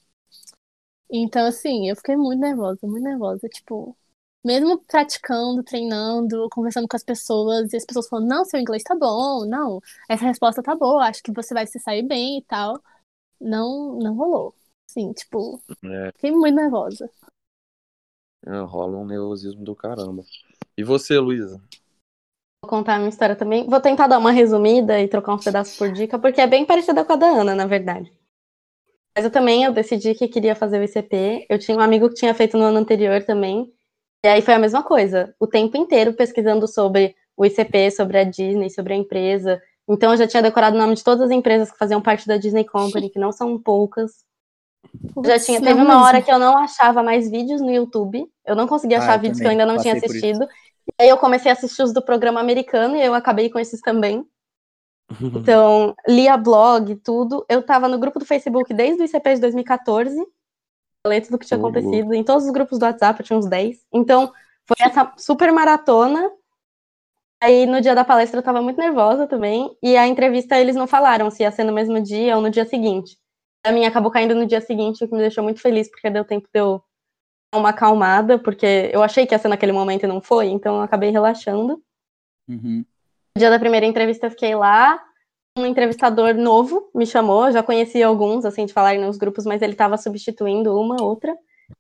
[1.11, 3.47] Então, assim, eu fiquei muito nervosa, muito nervosa.
[3.49, 3.97] Tipo,
[4.43, 8.95] mesmo praticando, treinando, conversando com as pessoas, e as pessoas falando, não, seu inglês tá
[8.95, 12.81] bom, não, essa resposta tá boa, acho que você vai se sair bem e tal.
[13.39, 14.55] Não, não rolou.
[14.87, 16.11] Sim, tipo, é.
[16.13, 17.09] fiquei muito nervosa.
[18.49, 20.23] É, rola um nervosismo do caramba.
[20.75, 21.61] E você, Luísa?
[22.63, 23.69] Vou contar a minha história também.
[23.69, 27.05] Vou tentar dar uma resumida e trocar uns pedaços por dica, porque é bem parecida
[27.05, 28.11] com a da Ana, na verdade.
[29.15, 31.45] Mas eu também eu decidi que queria fazer o ICP.
[31.47, 33.71] Eu tinha um amigo que tinha feito no ano anterior também.
[34.25, 35.35] E aí foi a mesma coisa.
[35.39, 39.61] O tempo inteiro pesquisando sobre o ICP, sobre a Disney, sobre a empresa.
[39.87, 42.37] Então eu já tinha decorado o nome de todas as empresas que faziam parte da
[42.37, 44.27] Disney Company, que não são poucas.
[45.25, 48.27] Já tinha, teve uma hora que eu não achava mais vídeos no YouTube.
[48.45, 50.47] Eu não conseguia ah, achar ah, vídeos que eu ainda não tinha assistido.
[50.87, 53.81] E aí eu comecei a assistir os do programa americano e eu acabei com esses
[53.81, 54.25] também.
[55.21, 57.43] Então, lia blog, tudo.
[57.49, 60.15] Eu tava no grupo do Facebook desde o ICP de 2014.
[61.03, 62.13] Falei tudo o que tinha acontecido.
[62.13, 63.87] Em todos os grupos do WhatsApp, eu tinha uns 10.
[63.91, 64.31] Então,
[64.67, 66.29] foi essa super maratona.
[67.41, 69.75] Aí, no dia da palestra, eu tava muito nervosa também.
[69.81, 72.65] E a entrevista, eles não falaram se ia ser no mesmo dia ou no dia
[72.65, 73.17] seguinte.
[73.65, 76.23] A minha acabou caindo no dia seguinte, o que me deixou muito feliz, porque deu
[76.23, 76.81] tempo de eu
[77.53, 80.77] dar uma acalmada, porque eu achei que ia ser naquele momento e não foi, então
[80.77, 81.81] eu acabei relaxando.
[82.47, 82.85] Uhum.
[83.35, 85.01] No dia da primeira entrevista eu fiquei lá,
[85.57, 89.61] um entrevistador novo me chamou, eu já conhecia alguns, assim, de falar nos grupos, mas
[89.61, 91.35] ele estava substituindo uma, outra,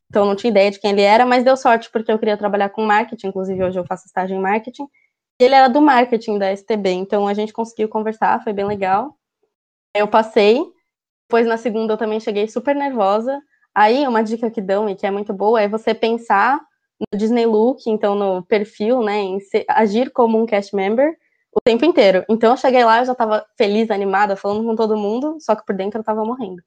[0.09, 2.69] então não tinha ideia de quem ele era, mas deu sorte porque eu queria trabalhar
[2.69, 4.87] com marketing, inclusive hoje eu faço estágio em marketing,
[5.41, 9.15] e ele era do marketing da STB, então a gente conseguiu conversar, foi bem legal.
[9.95, 10.61] Eu passei,
[11.29, 13.39] depois na segunda eu também cheguei super nervosa,
[13.73, 16.59] aí uma dica que dão e que é muito boa é você pensar
[16.99, 21.15] no Disney Look, então no perfil, né, em ser, agir como um cast member,
[21.55, 22.25] o tempo inteiro.
[22.27, 25.63] Então eu cheguei lá, eu já tava feliz, animada, falando com todo mundo, só que
[25.63, 26.63] por dentro eu tava morrendo.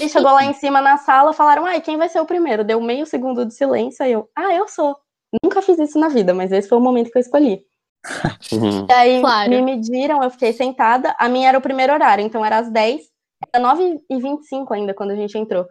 [0.00, 2.64] E chegou lá em cima na sala, falaram, ai, quem vai ser o primeiro?
[2.64, 4.96] Deu meio segundo de silêncio, aí eu, ah, eu sou.
[5.44, 7.62] Nunca fiz isso na vida, mas esse foi o momento que eu escolhi.
[8.52, 8.86] Uhum.
[8.88, 9.50] E aí Claro.
[9.50, 11.14] me mediram, eu fiquei sentada.
[11.18, 13.15] A minha era o primeiro horário, então era às 10.
[13.52, 15.66] Era 9h25 ainda quando a gente entrou.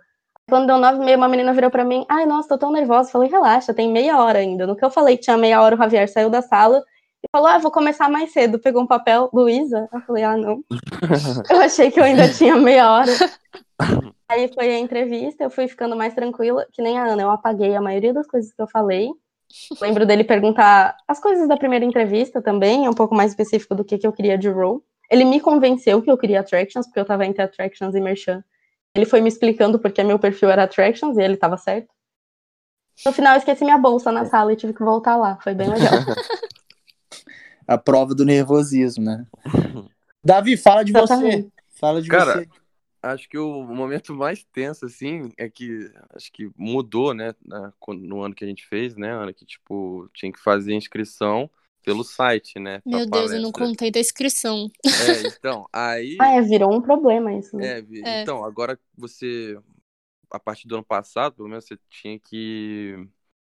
[0.48, 3.12] Quando deu 9h30, uma menina virou pra mim, ai, nossa, tô tão nervosa.
[3.12, 4.68] Falei, relaxa, tem meia hora ainda.
[4.68, 6.84] No que eu falei que tinha meia hora, o Javier saiu da sala
[7.24, 8.60] e falou, ah, vou começar mais cedo.
[8.60, 9.90] Pegou um papel, Luísa?
[9.92, 10.64] Eu falei, ah, não.
[11.50, 13.12] eu achei que eu ainda tinha meia hora.
[14.30, 17.76] Aí foi a entrevista, eu fui ficando mais tranquila, que nem a Ana, eu apaguei
[17.76, 19.10] a maioria das coisas que eu falei.
[19.80, 23.84] Lembro dele perguntar as coisas da primeira entrevista também, é um pouco mais específico do
[23.84, 24.82] que, que eu queria de role.
[25.10, 28.44] Ele me convenceu que eu queria Attractions, porque eu tava entre Attractions e Merchan.
[28.96, 31.94] Ele foi me explicando porque meu perfil era Attractions e ele tava certo.
[33.06, 35.38] No final, eu esqueci minha bolsa na sala e tive que voltar lá.
[35.42, 35.94] Foi bem legal.
[37.68, 39.26] A prova do nervosismo, né?
[40.24, 41.14] Davi, fala de você.
[41.14, 41.52] Exatamente.
[41.70, 42.48] Fala de Cara, você.
[43.02, 48.02] Acho que o momento mais tenso, assim, é que acho que mudou, né, na- quando-
[48.02, 51.50] no ano que a gente fez, né, Ana, que, tipo, tinha que fazer inscrição
[51.86, 54.70] pelo site, né, Meu Deus, eu não contei da inscrição.
[54.84, 54.90] É,
[55.40, 56.18] então, aí...
[56.20, 57.56] ah, é, virou um problema isso.
[57.56, 57.80] Né?
[57.80, 58.22] É, É.
[58.24, 59.58] então, agora você,
[60.32, 62.96] a partir do ano passado, pelo menos, você tinha que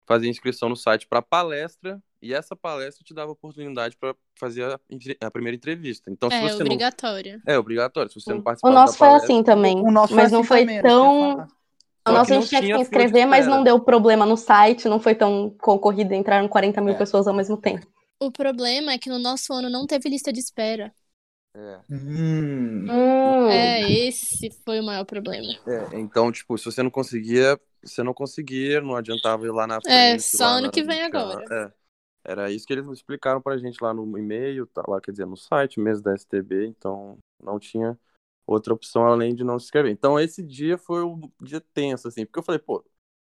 [0.06, 4.78] fazer inscrição no site para palestra, e essa palestra te dava oportunidade para fazer a,
[5.26, 6.10] a primeira entrevista.
[6.10, 7.42] Então, se É, você obrigatório.
[7.46, 7.52] não.
[7.54, 9.34] É obrigatório, se você não O participar nosso da foi palestra.
[9.34, 9.80] assim também.
[9.80, 11.48] O nosso mas foi não assim foi também, tão.
[12.06, 15.00] O nosso a gente tinha que se inscrever, mas não deu problema no site, não
[15.00, 16.98] foi tão concorrido, entraram 40 mil É.
[16.98, 17.86] pessoas ao mesmo tempo.
[18.20, 20.94] O problema é que no nosso ano não teve lista de espera.
[21.54, 21.80] É.
[21.90, 25.52] Hum, Hum, É, esse foi o maior problema.
[25.66, 29.80] É, então, tipo, se você não conseguia, você não conseguia, não adiantava ir lá na
[29.80, 29.92] frente.
[29.92, 31.44] É, só ano que vem agora.
[31.52, 31.72] É.
[32.24, 35.36] Era isso que eles explicaram pra gente lá no e-mail, tá lá, quer dizer, no
[35.36, 37.98] site mesmo da STB, então não tinha
[38.46, 39.92] outra opção além de não se inscrever.
[39.92, 42.84] Então esse dia foi um dia tenso, assim, porque eu falei, pô,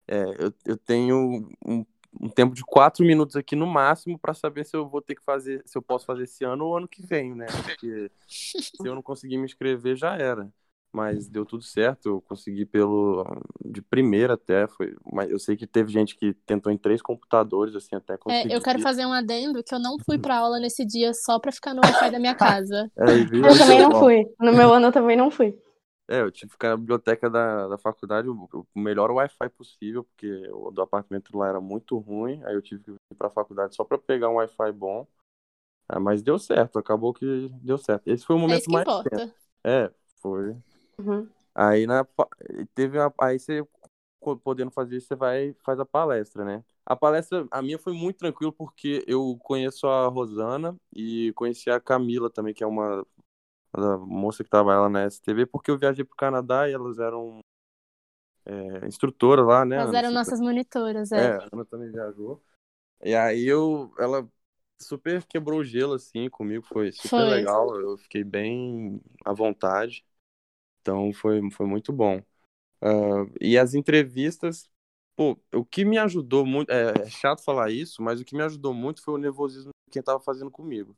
[0.07, 1.85] é, eu, eu tenho um,
[2.19, 5.23] um tempo de quatro minutos aqui no máximo pra saber se eu vou ter que
[5.23, 7.45] fazer, se eu posso fazer esse ano ou ano que vem, né?
[7.63, 10.51] Porque se eu não conseguir me inscrever, já era.
[10.93, 13.25] Mas deu tudo certo, eu consegui pelo
[13.63, 17.73] de primeira até, foi, mas eu sei que teve gente que tentou em três computadores
[17.75, 18.51] assim até conseguir.
[18.51, 21.39] É, eu quero fazer um adendo que eu não fui pra aula nesse dia só
[21.39, 22.91] pra ficar no Wi-Fi da minha casa.
[22.97, 23.45] É, viu?
[23.45, 24.25] eu também não Bom, fui.
[24.37, 25.57] No meu ano eu também não fui.
[26.11, 30.03] É, eu tive que ficar na biblioteca da, da faculdade, o, o melhor Wi-Fi possível,
[30.03, 33.73] porque o do apartamento lá era muito ruim, aí eu tive que ir pra faculdade
[33.73, 35.07] só pra pegar um Wi-Fi bom.
[35.87, 38.05] Ah, mas deu certo, acabou que deu certo.
[38.05, 39.33] Esse foi o É momento isso que mais importa.
[39.63, 40.57] É, foi.
[40.99, 41.29] Uhum.
[41.55, 42.05] Aí na
[42.75, 43.65] teve a, aí você
[44.43, 46.61] podendo fazer isso, você vai faz a palestra, né?
[46.85, 51.79] A palestra, a minha foi muito tranquilo porque eu conheço a Rosana e conheci a
[51.79, 53.05] Camila também, que é uma
[53.73, 57.39] a moça que trabalha lá na STV, porque eu viajei pro Canadá e elas eram
[58.45, 59.77] é, instrutoras lá, né?
[59.77, 61.35] Elas eram nossas monitoras, é, é.
[61.37, 62.41] a Ana também viajou.
[63.03, 64.27] E aí eu, ela
[64.79, 67.29] super quebrou o gelo assim comigo, foi super Foi.
[67.29, 70.05] legal, eu fiquei bem à vontade.
[70.81, 72.21] Então foi, foi muito bom.
[72.81, 74.69] Ah, e as entrevistas,
[75.15, 78.43] pô, o que me ajudou muito, é, é chato falar isso, mas o que me
[78.43, 80.97] ajudou muito foi o nervosismo de quem tava fazendo comigo.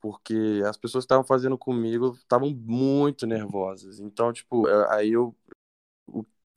[0.00, 3.98] Porque as pessoas que estavam fazendo comigo estavam muito nervosas.
[4.00, 5.34] Então, tipo, eh, aí eu.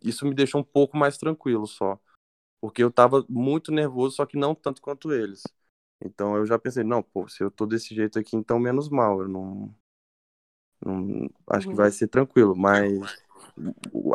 [0.02, 2.00] Isso me deixou um pouco mais tranquilo só.
[2.62, 5.44] Porque eu tava muito nervoso, só que não tanto quanto eles.
[6.04, 9.22] Então eu já pensei, não, pô, se eu tô desse jeito aqui, então menos mal.
[9.22, 9.76] Eu não.
[10.86, 11.78] não- acho que Uhum.
[11.78, 12.56] vai ser tranquilo.
[12.56, 12.92] Mas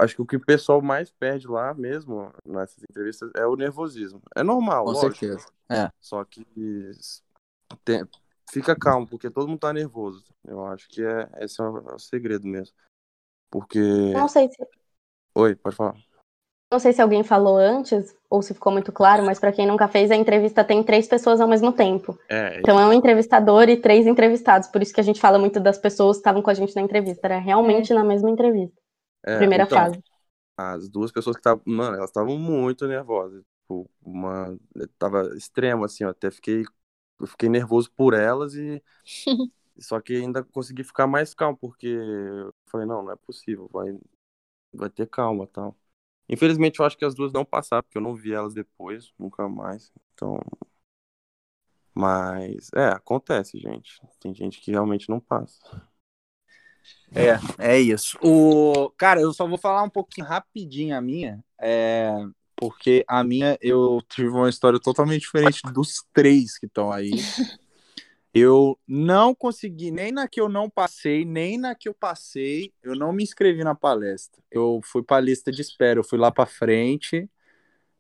[0.01, 4.23] acho que o que o pessoal mais perde lá mesmo, nessas entrevistas, é o nervosismo.
[4.35, 5.15] É normal, com lógico.
[5.17, 5.47] certeza.
[5.71, 5.91] É.
[6.01, 6.47] Só que
[7.85, 8.07] tem-
[8.55, 10.25] fica calmo, porque todo mundo tá nervoso.
[10.45, 12.75] Eu acho que é, esse é o, é o segredo mesmo.
[13.51, 13.81] Porque.
[14.13, 14.57] Não sei se
[15.37, 15.97] Oi, pode falar.
[16.73, 19.89] não sei se alguém falou antes ou se ficou muito claro, mas pra quem nunca
[19.89, 22.17] fez, a entrevista tem três pessoas ao mesmo tempo.
[22.29, 24.69] É, Então é um entrevistador e três entrevistados.
[24.69, 26.83] Por isso que a gente fala muito das pessoas que estavam com a gente na
[26.83, 27.27] entrevista.
[27.27, 28.77] Era realmente na mesma entrevista.
[29.25, 30.03] é, Primeira então, fase.
[30.57, 31.63] As duas pessoas que estavam.
[31.67, 33.43] Mano, elas estavam muito nervosas.
[33.63, 34.57] Tipo, uma.
[34.99, 36.65] Tava extremo, assim, eu até fiquei.
[37.21, 38.83] Eu fiquei nervoso por elas e.
[39.79, 43.99] Só que ainda consegui ficar mais calmo, porque eu falei, não, não é possível, vai,
[44.73, 45.77] vai ter calma tal.
[46.29, 49.49] Infelizmente, eu acho que as duas não passaram, porque eu não vi elas depois, nunca
[49.49, 49.93] mais.
[50.15, 50.39] Então.
[51.93, 54.01] Mas, é, acontece, gente.
[54.21, 55.59] Tem gente que realmente não passa.
[57.15, 58.19] É, é isso.
[58.23, 62.11] O cara, eu só vou falar um pouquinho rapidinho a minha, é,
[62.57, 67.11] porque a minha eu tive uma história totalmente diferente dos três que estão aí.
[68.37, 72.97] Eu não consegui, nem na que eu não passei, nem na que eu passei, eu
[72.97, 74.43] não me inscrevi na palestra.
[74.51, 77.31] Eu fui para a lista de espera, eu fui lá para frente.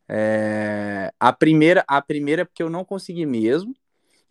[0.08, 1.12] É...
[1.20, 3.76] A primeira, a primeira é porque eu não consegui mesmo.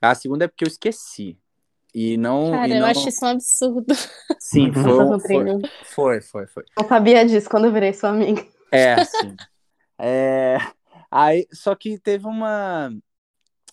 [0.02, 1.38] A segunda é porque eu esqueci.
[1.96, 2.52] E não.
[2.52, 2.88] Cara, e eu não...
[2.88, 3.96] acho isso um absurdo.
[4.40, 6.64] Sim, foi, foi, foi, foi, foi.
[6.78, 8.46] Eu sabia disso quando eu virei sua amiga.
[8.70, 9.38] É, sim.
[9.98, 10.58] É,
[11.12, 12.92] aí, só que teve uma.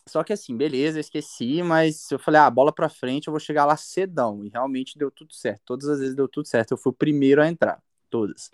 [0.09, 3.65] Só que assim, beleza, esqueci, mas eu falei, ah, bola pra frente, eu vou chegar
[3.67, 4.45] lá cedão.
[4.45, 5.63] E realmente deu tudo certo.
[5.67, 6.73] Todas as vezes deu tudo certo.
[6.73, 7.83] Eu fui o primeiro a entrar.
[8.11, 8.51] Todas.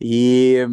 [0.00, 0.66] E.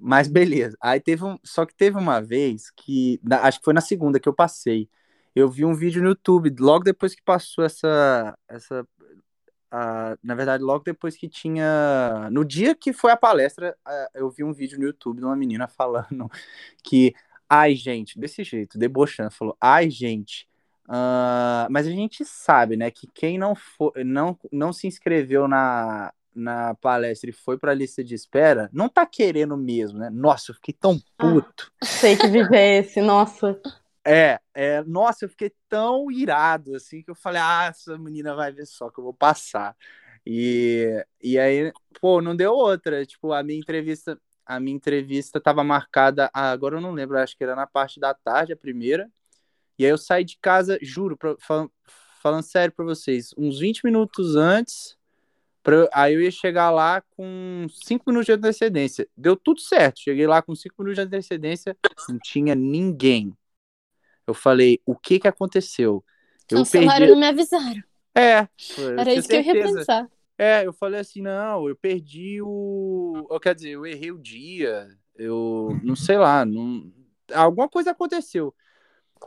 [0.00, 0.76] Mas beleza.
[0.80, 1.38] Aí teve um.
[1.44, 3.20] Só que teve uma vez que.
[3.42, 4.88] Acho que foi na segunda que eu passei.
[5.34, 8.38] Eu vi um vídeo no YouTube, logo depois que passou essa.
[8.48, 8.86] essa
[10.22, 12.28] na verdade, logo depois que tinha.
[12.30, 15.36] No dia que foi a palestra, a- eu vi um vídeo no YouTube de uma
[15.36, 16.30] menina falando
[16.82, 17.14] que,
[17.48, 20.48] ai, gente, desse jeito, debochando, falou, ai, gente,
[20.88, 26.12] ah, mas a gente sabe, né, que quem não, for, não, não se inscreveu na,
[26.34, 30.10] na palestra e foi pra lista de espera, não tá querendo mesmo, né?
[30.10, 31.22] Nossa, eu fiquei tão Ah.
[31.32, 31.72] puto.
[31.82, 33.60] Sei que viver esse, nossa.
[34.08, 38.52] É, é, nossa, eu fiquei tão irado, assim, que eu falei, ah, essa menina vai
[38.52, 39.76] ver só que eu vou passar.
[40.24, 43.04] E, e aí, pô, não deu outra.
[43.04, 47.36] Tipo, a minha entrevista, a minha entrevista tava marcada, ah, agora eu não lembro, acho
[47.36, 49.10] que era na parte da tarde, a primeira.
[49.78, 51.70] E aí eu saí de casa, juro, pra- fal-
[52.22, 54.96] falando sério pra vocês, uns 20 minutos antes,
[55.64, 59.08] pra aí eu ia chegar lá com 5 minutos de antecedência.
[59.16, 61.76] Deu tudo certo, cheguei lá com 5 minutos de antecedência,
[62.08, 63.36] não tinha ninguém.
[64.26, 66.04] Eu falei, o que que aconteceu?
[66.50, 67.10] Eu Cancelaram perdi.
[67.12, 67.82] não me avisaram.
[68.14, 68.48] É,
[68.98, 70.08] Era isso que eu ia pensar.
[70.38, 73.26] É, eu falei assim, não, eu perdi o.
[73.30, 76.92] eu- Quer dizer, eu errei o dia, eu não sei lá, não...
[77.32, 78.54] alguma coisa aconteceu.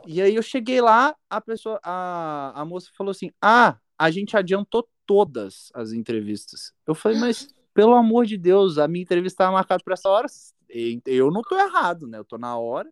[0.06, 4.36] E aí eu cheguei lá, a pessoa, a, a moça falou assim: Ah, a gente
[4.36, 6.72] adiantou todas as entrevistas.
[6.86, 10.28] Eu falei, mas pelo amor de Deus, a minha entrevista estava marcada para essa hora.
[11.06, 12.18] Eu não tô errado, né?
[12.18, 12.88] Eu tô na hora.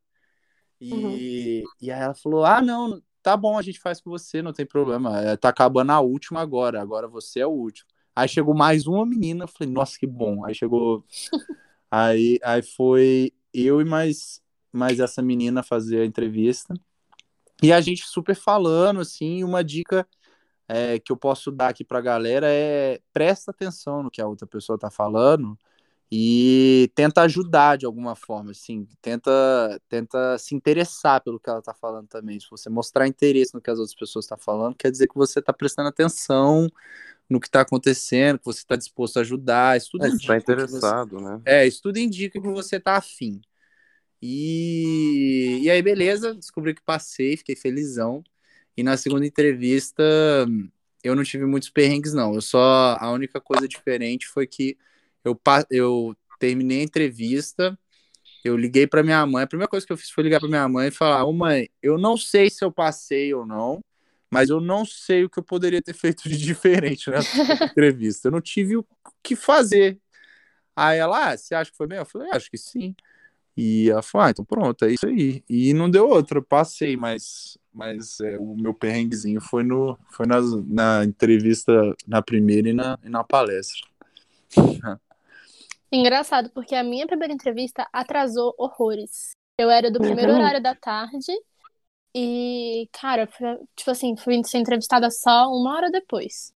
[0.81, 4.53] E, e aí ela falou: Ah, não, tá bom, a gente faz com você, não
[4.53, 5.21] tem problema.
[5.21, 7.89] É, Tá acabando a última agora, agora você é o último.
[8.15, 10.45] Aí chegou mais uma menina, eu falei, nossa, que bom.
[10.45, 11.05] Aí chegou.
[11.89, 16.75] aí, aí foi eu e mais, mais essa menina fazer a entrevista.
[17.63, 20.05] E a gente super falando, assim, uma dica
[20.67, 24.47] é, que eu posso dar aqui pra galera é presta atenção no que a outra
[24.47, 25.57] pessoa tá falando
[26.11, 29.31] e tenta ajudar de alguma forma, assim, tenta,
[29.89, 32.41] tenta se interessar pelo que ela tá falando também.
[32.41, 35.43] Se você mostrar interesse no que as outras pessoas estão falando, quer dizer que você
[35.43, 36.69] tá prestando atenção
[37.29, 39.77] no que tá acontecendo, que você tá disposto a ajudar.
[39.77, 41.41] Isso tudo É, você tá indica você- interessado, né?
[41.45, 43.41] é, isso tudo indica que você tá afim.
[44.23, 48.25] E, e aí, beleza, descobri que passei, fiquei felizão.
[48.77, 50.03] E na segunda entrevista,
[51.03, 52.35] eu não tive muitos perrengues, não.
[52.35, 52.97] Eu só.
[53.01, 54.77] A única coisa diferente foi que
[55.29, 57.79] eu, eu terminei a entrevista,
[58.45, 59.45] eu liguei pra minha mãe.
[59.45, 61.69] A primeira coisa que eu fiz foi ligar pra minha mãe e falar: Ô mãe,
[61.83, 63.81] eu não sei se eu passei ou não,
[64.31, 67.29] mas eu não sei o que eu poderia ter feito de diferente nessa
[67.65, 68.29] entrevista.
[68.29, 68.87] Eu não tive o
[69.23, 69.99] que fazer.
[70.77, 71.99] Aí ela, ah, você acha que foi bem?
[71.99, 72.95] Eu falei, acho que sim.
[73.57, 75.43] E ela falou, ah, então pronto, é isso aí.
[75.49, 80.27] E não deu outra, eu passei, mas, mas é, o meu perrenguezinho foi, no, foi
[80.27, 81.73] nas, na entrevista,
[82.07, 83.89] na primeira e na, e na palestra.
[85.91, 89.31] Engraçado, porque a minha primeira entrevista atrasou horrores.
[89.59, 90.39] Eu era do primeiro Uhum.
[90.41, 91.33] horário da tarde
[92.15, 96.53] e, cara, foi- tipo assim, fui ser entrevistada só uma hora depois.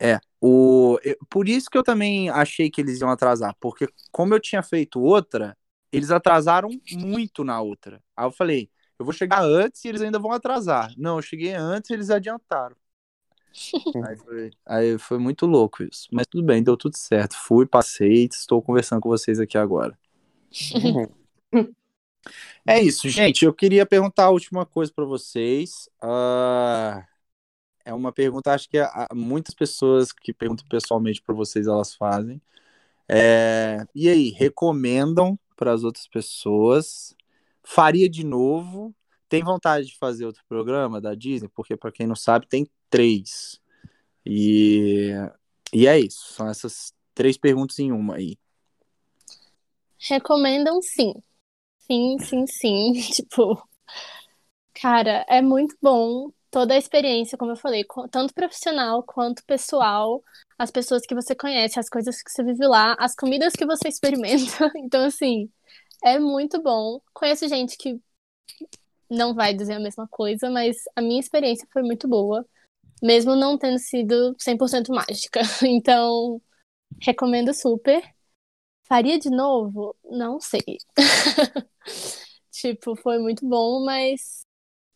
[0.00, 0.98] É, o,
[1.30, 5.00] por isso que eu também achei que eles iam atrasar, porque como eu tinha feito
[5.00, 5.56] outra,
[5.92, 8.02] eles atrasaram muito na outra.
[8.16, 10.92] Aí eu falei, eu vou chegar antes e eles ainda vão atrasar.
[10.98, 12.76] Não, eu cheguei antes e eles adiantaram.
[14.04, 16.08] Aí foi, aí foi muito louco isso.
[16.12, 17.36] Mas tudo bem, deu tudo certo.
[17.36, 19.96] Fui, passei, estou conversando com vocês aqui agora.
[22.66, 23.44] É isso, gente.
[23.44, 25.88] Eu queria perguntar a última coisa para vocês.
[26.00, 27.04] Ah,
[27.84, 32.40] é uma pergunta, acho que a- muitas pessoas que perguntam pessoalmente para vocês elas fazem.
[33.08, 37.14] É, e aí, recomendam para as outras pessoas?
[37.62, 38.94] Faria de novo?
[39.28, 41.48] Tem vontade de fazer outro programa da Disney?
[41.54, 43.60] Porque, para quem não sabe, tem três.
[44.24, 45.10] E,
[45.72, 46.32] e é isso.
[46.32, 48.38] São essas três perguntas em uma aí.
[49.98, 51.12] Recomendam sim.
[51.80, 52.92] Sim, sim, sim.
[53.12, 53.60] Tipo,
[54.72, 60.22] cara, é muito bom toda a experiência, como eu falei, tanto profissional quanto pessoal,
[60.56, 63.88] as pessoas que você conhece, as coisas que você vive lá, as comidas que você
[63.88, 64.70] experimenta.
[64.78, 65.50] Então, assim,
[66.04, 67.00] é muito bom.
[67.12, 68.00] Conheço gente que
[69.10, 72.46] não vai dizer a mesma coisa, mas a minha experiência foi muito boa,
[73.04, 75.40] mesmo não tendo sido 100% mágica.
[75.62, 76.40] Então,
[77.02, 78.02] recomendo super.
[78.84, 79.94] Faria de novo?
[80.04, 80.78] Não sei.
[82.50, 84.46] tipo, foi muito bom, mas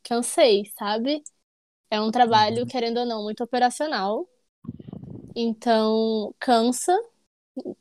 [0.03, 1.23] cansei, sabe?
[1.91, 4.29] É um trabalho, querendo ou não, muito operacional.
[5.37, 6.97] Então, cansa.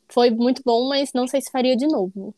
[0.09, 2.33] Foi muito bom, mas não sei se faria de novo.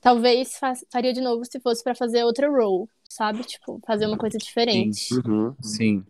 [0.00, 0.58] Talvez
[0.90, 3.44] faria de novo se fosse para fazer outra role, sabe?
[3.44, 5.06] Tipo, fazer uma coisa diferente.
[5.08, 5.22] Sim.
[5.24, 5.56] Uhum.
[5.62, 6.04] Sim.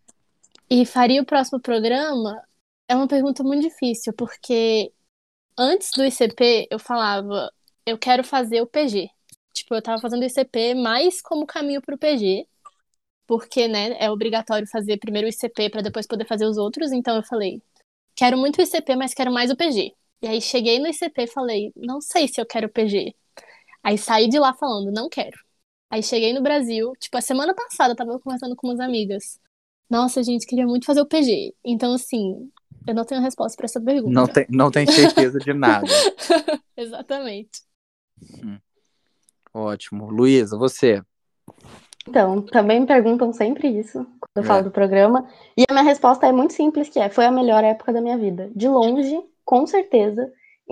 [0.75, 2.43] E faria o próximo programa?
[2.89, 4.91] É uma pergunta muito difícil, porque
[5.59, 7.53] antes do ICP eu falava,
[7.87, 9.11] eu quero fazer o PG.
[9.53, 12.47] Tipo, eu tava fazendo o ICP mais como caminho pro PG,
[13.27, 17.16] porque, né, é obrigatório fazer primeiro o ICP para depois poder fazer os outros, então
[17.16, 17.62] eu falei,
[18.16, 19.95] quero muito o ICP, mas quero mais o PG.
[20.23, 23.14] E aí cheguei no ICP e falei, não sei se eu quero o PG.
[23.85, 25.39] Aí saí de lá falando, não quero.
[25.91, 29.41] Aí cheguei no Brasil, tipo, a semana passada eu tava conversando com umas amigas.
[29.93, 31.53] Nossa, gente, queria muito fazer o PG.
[31.62, 32.51] Então, assim,
[32.86, 34.11] eu não tenho resposta para essa pergunta.
[34.14, 35.86] Não tem, não tem certeza de nada.
[36.74, 37.61] Exatamente.
[38.43, 38.57] Hum.
[39.53, 40.09] Ótimo.
[40.09, 41.03] Luísa, você?
[42.09, 44.47] Então, também me perguntam sempre isso quando eu é.
[44.47, 45.28] falo do programa.
[45.55, 48.16] E a minha resposta é muito simples, que é, foi a melhor época da minha
[48.16, 48.51] vida.
[48.57, 50.26] De longe, com certeza.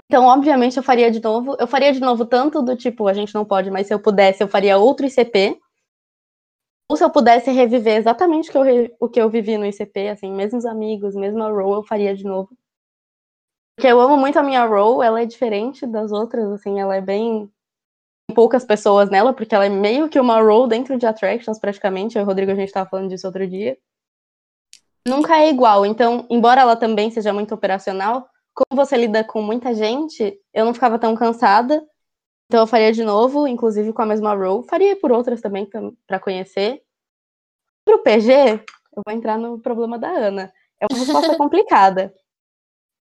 [0.06, 1.58] Então, obviamente, eu faria de novo.
[1.60, 4.42] Eu faria de novo tanto do tipo, a gente não pode, mas se eu pudesse,
[4.42, 5.60] eu faria outro ICP.
[6.96, 10.32] Se eu pudesse reviver exatamente o que eu, o que eu vivi no ICP, assim,
[10.32, 12.50] mesmos amigos, mesma role, eu faria de novo.
[13.76, 17.00] Porque eu amo muito a minha role, ela é diferente das outras, assim, ela é
[17.00, 17.50] bem
[18.34, 22.16] poucas pessoas nela, porque ela é meio que uma role dentro de Attractions, praticamente.
[22.16, 23.78] Eu e o Rodrigo, a gente estava falando disso outro dia.
[25.06, 25.86] Nunca é igual.
[25.86, 30.74] Então, embora ela também seja muito operacional, como você lida com muita gente, eu não
[30.74, 31.82] ficava tão cansada.
[32.50, 34.66] Então eu faria de novo, inclusive com a mesma role.
[34.66, 35.70] Faria por outras também
[36.04, 36.82] para conhecer.
[37.84, 38.64] Pro PG,
[38.96, 40.52] eu vou entrar no problema da Ana.
[40.80, 42.12] É uma resposta complicada.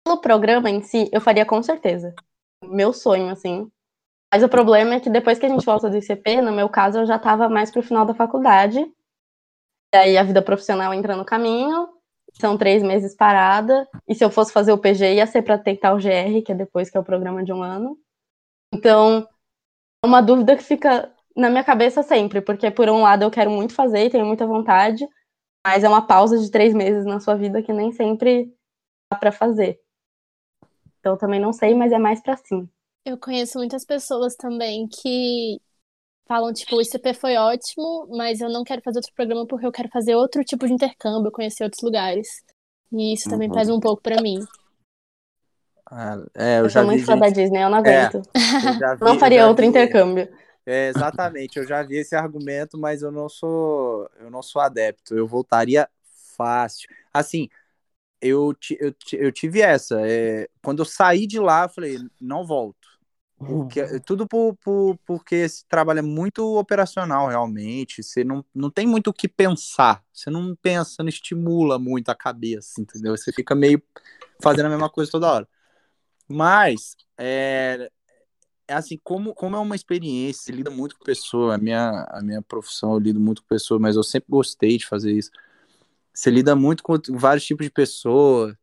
[0.03, 2.15] Pelo programa em si, eu faria com certeza.
[2.63, 3.71] Meu sonho, assim.
[4.33, 6.97] Mas o problema é que depois que a gente volta do ICP, no meu caso,
[6.97, 8.79] eu já estava mais pro final da faculdade.
[9.93, 11.87] E aí a vida profissional entra no caminho
[12.39, 15.93] são três meses parada, e se eu fosse fazer o PG ia ser para tentar
[15.93, 17.97] o GR, que é depois que é o programa de um ano.
[18.73, 19.27] Então,
[20.03, 23.51] é uma dúvida que fica na minha cabeça sempre, porque por um lado eu quero
[23.51, 25.07] muito fazer e tenho muita vontade,
[25.65, 28.51] mas é uma pausa de três meses na sua vida que nem sempre
[29.11, 29.79] dá para fazer.
[30.99, 32.67] Então também não sei, mas é mais para sim.
[33.05, 35.61] Eu conheço muitas pessoas também que
[36.27, 39.71] falam, tipo, o ICP foi ótimo, mas eu não quero fazer outro programa porque eu
[39.71, 42.27] quero fazer outro tipo de intercâmbio, conhecer outros lugares.
[42.91, 43.55] E isso também uhum.
[43.55, 44.39] pesa um pouco para mim.
[45.89, 48.21] Ah, é, eu, eu já sou muito fã da Disney, eu não é, aguento.
[48.33, 50.29] É, vi, não faria outro vi, intercâmbio.
[50.65, 55.15] É, exatamente, eu já vi esse argumento, mas eu não sou, eu não sou adepto.
[55.15, 55.87] Eu voltaria
[56.35, 56.89] fácil.
[57.13, 57.47] Assim,
[58.21, 60.01] eu, eu, eu tive essa.
[60.05, 62.87] É, quando eu saí de lá, eu falei, não volto.
[63.37, 63.99] Porque, uhum.
[63.99, 68.01] tudo por, por, porque esse trabalho é muito operacional, realmente.
[68.01, 70.03] Você não, não tem muito o que pensar.
[70.11, 73.15] Você não pensa, não estimula muito a cabeça, entendeu?
[73.15, 73.81] Você fica meio
[74.41, 75.47] fazendo a mesma coisa toda hora.
[76.27, 77.89] Mas, é,
[78.67, 82.21] é assim, como, como é uma experiência, você lida muito com pessoa, a minha, a
[82.21, 85.31] minha profissão eu lido muito com pessoas, mas eu sempre gostei de fazer isso.
[86.13, 88.53] Você lida muito com vários tipos de pessoas.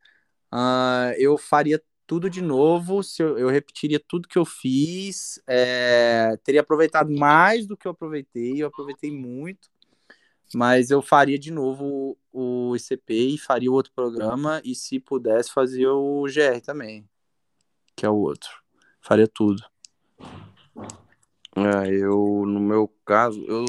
[0.52, 6.36] Uh, eu faria tudo de novo, se eu, eu repetiria tudo que eu fiz, é,
[6.44, 9.70] teria aproveitado mais do que eu aproveitei, eu aproveitei muito,
[10.54, 15.50] mas eu faria de novo o, ICP e faria o outro programa, e se pudesse,
[15.50, 17.08] fazia o GR também,
[17.96, 18.50] que é o outro.
[19.00, 19.62] Faria tudo.
[21.56, 23.64] É, eu, no meu caso, eu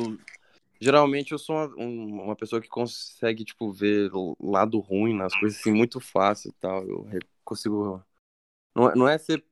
[0.81, 5.71] geralmente eu sou uma, uma pessoa que consegue, tipo, ver lado ruim nas coisas assim
[5.71, 6.87] muito fácil e tal.
[6.87, 7.07] Eu
[7.43, 8.03] consigo
[8.75, 9.43] não, é, não é ser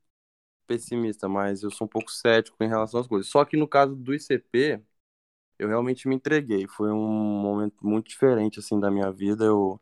[0.68, 3.30] pessimista, mas eu sou um pouco cético em relação às coisas.
[3.30, 4.82] Só que no caso do ICP,
[5.60, 6.68] eu realmente me entreguei.
[6.68, 7.08] Foi um
[7.42, 9.46] momento muito diferente assim da minha vida.
[9.46, 9.82] Eu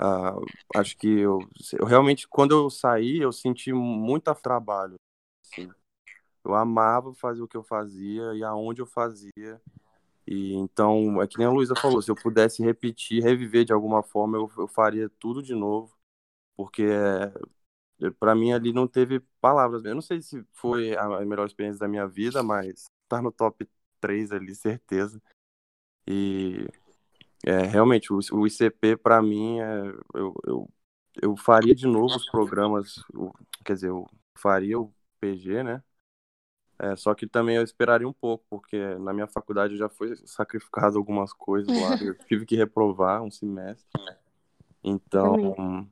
[0.00, 1.38] uh, acho que eu,
[1.78, 4.96] eu, realmente quando eu saí, eu senti muito trabalho.
[5.44, 5.70] Assim.
[6.44, 9.60] Eu amava fazer o que eu fazia e aonde eu fazia.
[10.26, 14.02] E então, é que nem a Luísa falou, se eu pudesse repetir, reviver de alguma
[14.02, 15.94] forma, eu, eu faria tudo de novo,
[16.56, 19.84] porque é, para mim ali não teve palavras.
[19.84, 23.68] Eu não sei se foi a melhor experiência da minha vida, mas tá no top
[24.00, 25.20] 3 ali, certeza.
[26.06, 26.66] E
[27.46, 29.80] é, realmente, o, o ICP para mim, é,
[30.14, 30.70] eu, eu,
[31.22, 33.02] eu faria de novo os programas,
[33.64, 35.82] quer dizer, eu faria o PG, né?
[36.78, 40.98] É, só que também eu esperaria um pouco, porque na minha faculdade já foi sacrificado
[40.98, 41.96] algumas coisas lá.
[42.02, 43.86] Eu tive que reprovar um semestre.
[44.82, 45.88] Então,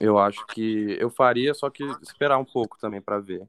[0.00, 3.48] eu acho que eu faria, só que esperar um pouco também para ver.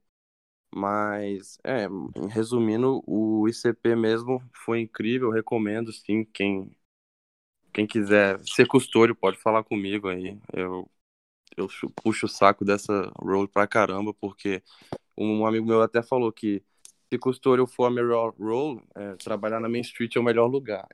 [0.74, 1.88] Mas, é,
[2.30, 6.72] resumindo, o ICP mesmo foi incrível, recomendo sim, quem
[7.78, 10.36] quem quiser ser custódio pode falar comigo aí.
[10.52, 10.90] Eu
[11.56, 14.64] eu puxo o saco dessa role pra caramba, porque
[15.18, 16.64] um amigo meu até falou que
[17.10, 20.88] se custódio for a melhor role, é, trabalhar na Main Street é o melhor lugar.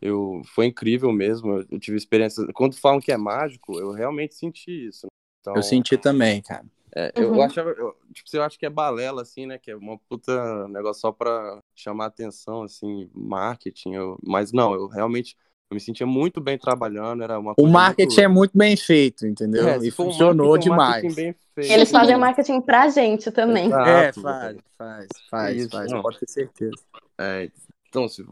[0.00, 2.44] Eu, foi incrível mesmo, eu tive experiência.
[2.52, 5.06] Quando falam que é mágico, eu realmente senti isso.
[5.40, 6.66] Então, eu senti também, cara.
[6.98, 7.36] É, uhum.
[7.36, 9.56] Eu achava, eu, tipo, eu acho que é balela, assim, né?
[9.56, 13.94] Que é uma puta negócio só pra chamar atenção, assim, marketing.
[13.94, 15.36] Eu, mas não, eu realmente
[15.70, 18.20] eu me sentia muito bem trabalhando, era uma O marketing muito...
[18.20, 19.68] é muito bem feito, entendeu?
[19.68, 21.16] É, e funcionou um demais.
[21.56, 23.66] Eles fazem marketing pra gente também.
[23.66, 26.02] Exato, é, faz, faz, faz, Isso, faz, não.
[26.02, 26.82] pode ter certeza.
[27.16, 27.48] É,
[27.88, 28.26] então, se,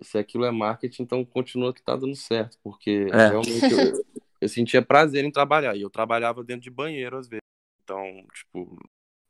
[0.00, 3.28] se aquilo é marketing, então continua que tá dando certo, porque é.
[3.28, 4.04] realmente eu,
[4.40, 7.42] eu sentia prazer em trabalhar, e eu trabalhava dentro de banheiro às vezes.
[7.88, 8.78] Então, tipo,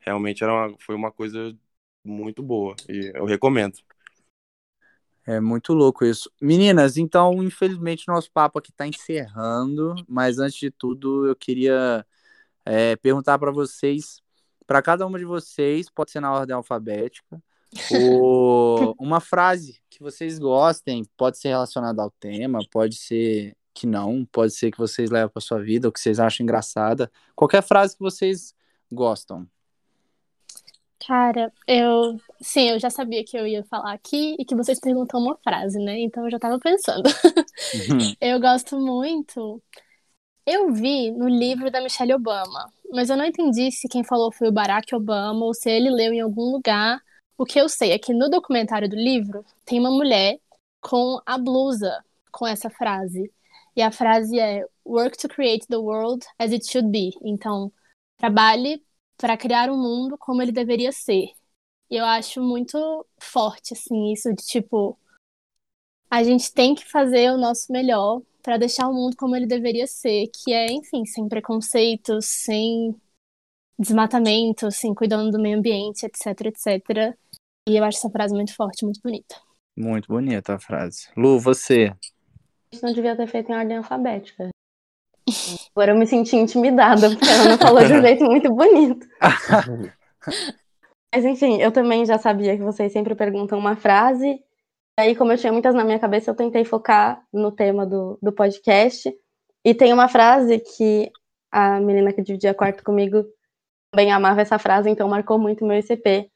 [0.01, 1.57] realmente era uma, foi uma coisa
[2.05, 3.79] muito boa, e eu recomendo.
[5.25, 6.29] É muito louco isso.
[6.41, 12.05] Meninas, então, infelizmente, nosso papo aqui está encerrando, mas antes de tudo, eu queria
[12.65, 14.21] é, perguntar para vocês,
[14.67, 17.41] para cada uma de vocês, pode ser na ordem alfabética,
[17.93, 24.25] o, uma frase que vocês gostem, pode ser relacionada ao tema, pode ser que não,
[24.25, 27.97] pode ser que vocês levem para sua vida, ou que vocês acham engraçada, qualquer frase
[27.97, 28.53] que vocês
[28.91, 29.47] gostam.
[31.07, 32.21] Cara, eu.
[32.41, 35.79] Sim, eu já sabia que eu ia falar aqui e que vocês perguntam uma frase,
[35.79, 36.01] né?
[36.01, 37.09] Então eu já tava pensando.
[37.09, 38.15] Uhum.
[38.21, 39.63] eu gosto muito.
[40.45, 44.49] Eu vi no livro da Michelle Obama, mas eu não entendi se quem falou foi
[44.49, 47.01] o Barack Obama ou se ele leu em algum lugar.
[47.37, 50.37] O que eu sei é que no documentário do livro tem uma mulher
[50.81, 52.03] com a blusa
[52.33, 53.31] com essa frase.
[53.79, 57.13] E a frase é Work to create the world as it should be.
[57.23, 57.73] Então,
[58.17, 58.85] trabalhe
[59.17, 61.29] para criar um mundo como ele deveria ser.
[61.89, 64.99] E eu acho muito forte, assim, isso de tipo.
[66.11, 69.87] A gente tem que fazer o nosso melhor para deixar o mundo como ele deveria
[69.87, 72.93] ser, que é, enfim, sem preconceitos, sem
[73.79, 77.17] desmatamento, assim, cuidando do meio ambiente, etc, etc.
[77.69, 79.41] E eu acho essa frase muito forte, muito bonita.
[79.77, 81.09] Muito bonita a frase.
[81.17, 81.95] Lu, você?
[82.73, 84.51] Isso não devia ter feito em ordem alfabética.
[85.75, 89.07] Agora eu me senti intimidada, porque ela não falou de um jeito muito bonito.
[91.15, 94.27] Mas enfim, eu também já sabia que vocês sempre perguntam uma frase.
[94.99, 98.19] E aí, como eu tinha muitas na minha cabeça, eu tentei focar no tema do,
[98.21, 99.11] do podcast.
[99.65, 101.11] E tem uma frase que
[101.51, 103.25] a menina que dividia quarto comigo
[103.91, 106.31] também amava essa frase, então marcou muito meu ICP.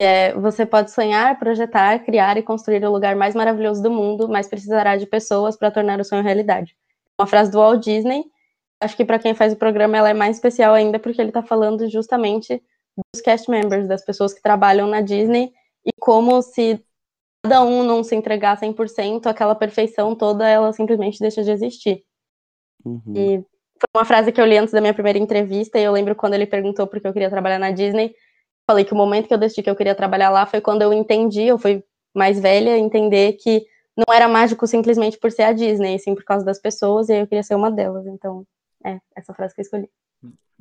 [0.00, 4.48] É, você pode sonhar, projetar, criar e construir o lugar mais maravilhoso do mundo, mas
[4.48, 6.76] precisará de pessoas para tornar o sonho realidade
[7.18, 8.24] uma frase do Walt Disney.
[8.80, 11.42] Acho que para quem faz o programa ela é mais especial ainda porque ele está
[11.42, 12.62] falando justamente
[13.12, 15.52] dos cast members, das pessoas que trabalham na Disney
[15.84, 16.82] e como se
[17.42, 22.02] cada um não se entregar 100%, aquela perfeição toda ela simplesmente deixa de existir.
[22.84, 23.12] Uhum.
[23.14, 23.38] E
[23.78, 26.34] foi uma frase que eu li antes da minha primeira entrevista e eu lembro quando
[26.34, 28.14] ele perguntou por que eu queria trabalhar na Disney,
[28.66, 30.92] falei que o momento que eu decidi que eu queria trabalhar lá foi quando eu
[30.92, 31.84] entendi, eu fui
[32.14, 36.44] mais velha, entender que não era mágico simplesmente por ser a Disney, sim por causa
[36.44, 38.06] das pessoas, e aí eu queria ser uma delas.
[38.06, 38.46] Então,
[38.84, 39.90] é essa frase que eu escolhi.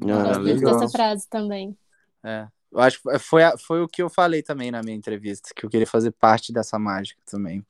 [0.01, 1.77] Eu ah, gosto muito dessa frase também.
[2.23, 2.47] É.
[2.71, 5.69] Eu acho que foi, foi o que eu falei também na minha entrevista, que eu
[5.69, 7.63] queria fazer parte dessa mágica também.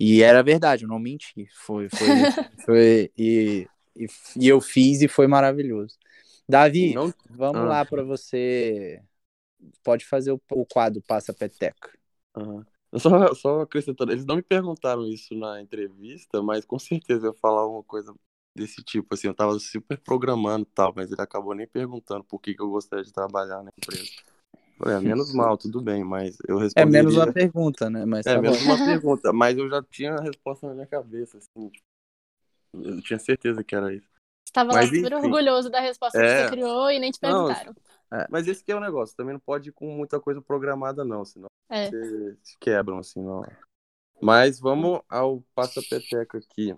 [0.00, 1.46] E era verdade, eu não menti.
[1.52, 2.08] Foi, foi,
[2.64, 4.06] foi e, e,
[4.36, 5.96] e, eu fiz e foi maravilhoso.
[6.48, 7.12] Davi, não...
[7.30, 7.64] vamos ah.
[7.64, 9.02] lá para você.
[9.82, 11.90] Pode fazer o, o quadro Passa Peteca.
[12.36, 12.64] Uhum.
[12.96, 17.38] Só, só acrescentando, eles não me perguntaram isso na entrevista, mas com certeza eu ia
[17.38, 18.14] falar uma coisa
[18.54, 22.38] desse tipo, assim, eu tava super programando e tal, mas ele acabou nem perguntando por
[22.38, 24.10] que, que eu gostaria de trabalhar na empresa.
[24.78, 26.82] Falei, é menos mal, tudo bem, mas eu respondi.
[26.82, 28.04] É menos uma pergunta, né?
[28.04, 31.38] Mas é tá menos uma pergunta, mas eu já tinha a resposta na minha cabeça,
[31.38, 31.84] assim, tipo,
[32.74, 34.10] eu tinha certeza que era isso.
[34.46, 36.22] Estava lá super orgulhoso da resposta é...
[36.22, 37.72] que você criou e nem te perguntaram.
[37.72, 40.42] Não, é, mas esse que é o negócio, também não pode ir com muita coisa
[40.42, 41.90] programada, não, senão é.
[42.42, 43.42] se quebram, assim, não.
[44.20, 46.76] Mas vamos ao passa-peteca aqui.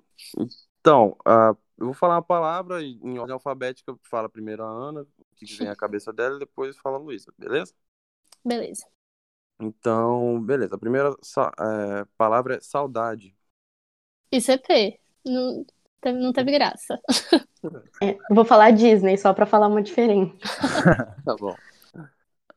[0.80, 5.34] Então, uh, eu vou falar uma palavra em ordem alfabética, fala primeiro a Ana, o
[5.34, 7.74] que vem à cabeça dela, e depois fala a Luísa, beleza?
[8.44, 8.86] Beleza.
[9.60, 10.76] Então, beleza.
[10.76, 13.36] A primeira é, palavra é saudade.
[14.30, 15.00] ICP.
[15.24, 15.64] Não,
[16.12, 17.00] não teve graça.
[18.02, 20.36] É, vou falar Disney, só pra falar uma diferente.
[21.24, 21.54] tá bom.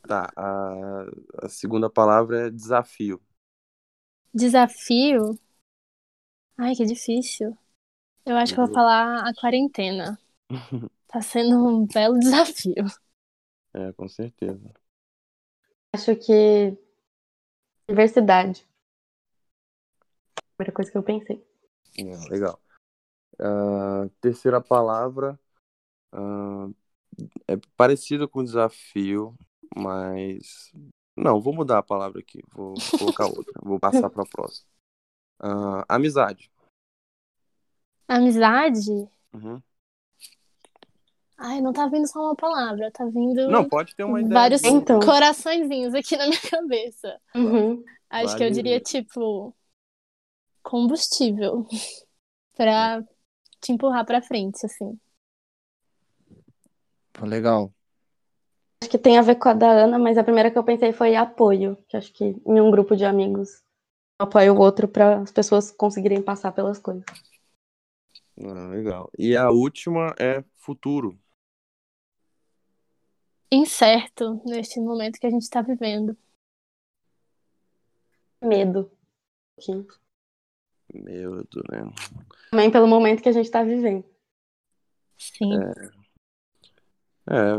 [0.07, 1.05] Tá, a,
[1.43, 3.21] a segunda palavra é desafio.
[4.33, 5.37] Desafio?
[6.57, 7.57] Ai, que difícil.
[8.25, 10.19] Eu acho que eu vou falar a quarentena.
[11.07, 12.85] Tá sendo um belo desafio.
[13.73, 14.73] É, com certeza.
[15.93, 16.77] Acho que.
[17.87, 18.67] Diversidade.
[20.57, 21.45] Primeira coisa que eu pensei.
[21.97, 22.59] É, legal.
[23.39, 25.39] Ah, terceira palavra
[26.11, 26.69] ah,
[27.47, 29.35] é parecido com desafio,
[29.75, 30.71] mas.
[31.15, 32.41] Não, vou mudar a palavra aqui.
[32.53, 33.53] Vou colocar outra.
[33.63, 34.67] Vou passar para a próxima.
[35.39, 36.51] Ah, amizade.
[38.07, 38.91] Amizade?
[39.33, 39.61] Uhum.
[41.37, 44.33] Ai, não tá vindo só uma palavra, tá vindo Não, pode ter uma ideia.
[44.33, 44.99] vários Então.
[44.99, 47.21] coraçõezinhos aqui na minha cabeça.
[47.35, 47.83] Uhum.
[48.09, 48.53] Acho que eu Vale.
[48.53, 49.55] diria, tipo,
[50.63, 51.67] combustível
[52.55, 53.03] pra
[53.59, 54.97] te empurrar pra frente, assim.
[57.21, 57.73] Legal.
[58.81, 60.93] Acho que tem a ver com a da Ana, mas a primeira que eu pensei
[60.93, 61.77] foi apoio.
[61.87, 63.63] Que acho que em um grupo de amigos
[64.19, 67.03] um apoia o outro para as pessoas conseguirem passar pelas coisas.
[68.39, 69.09] Ah, legal.
[69.17, 71.19] E a última é futuro.
[73.51, 76.15] Incerto neste momento que a gente tá vivendo.
[78.41, 78.91] Medo.
[79.59, 79.87] Sim.
[80.93, 81.91] Medo, né?
[82.51, 84.03] Também pelo momento que a gente tá vivendo.
[85.17, 85.53] Sim.
[87.29, 87.51] É,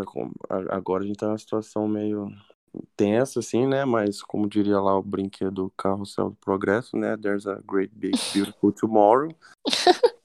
[0.48, 2.30] a- agora a gente tá numa situação meio
[2.96, 3.84] tensa, assim, né?
[3.84, 7.16] Mas como diria lá o brinquedo Carrossel do Progresso, né?
[7.16, 9.34] There's a great big beautiful tomorrow.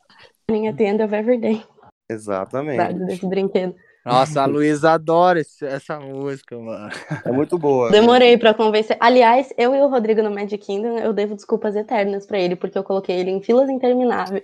[0.47, 1.65] The end of every day.
[2.09, 2.93] Exatamente.
[3.05, 3.75] Desse brinquedo.
[4.05, 6.89] Nossa, a Luísa adora esse- essa música, mano.
[7.25, 7.89] É muito boa.
[7.89, 8.97] Demorei pra convencer.
[8.99, 12.77] Aliás, eu e o Rodrigo no Magic Kingdom, eu devo desculpas eternas pra ele, porque
[12.77, 14.43] eu coloquei ele em filas intermináveis.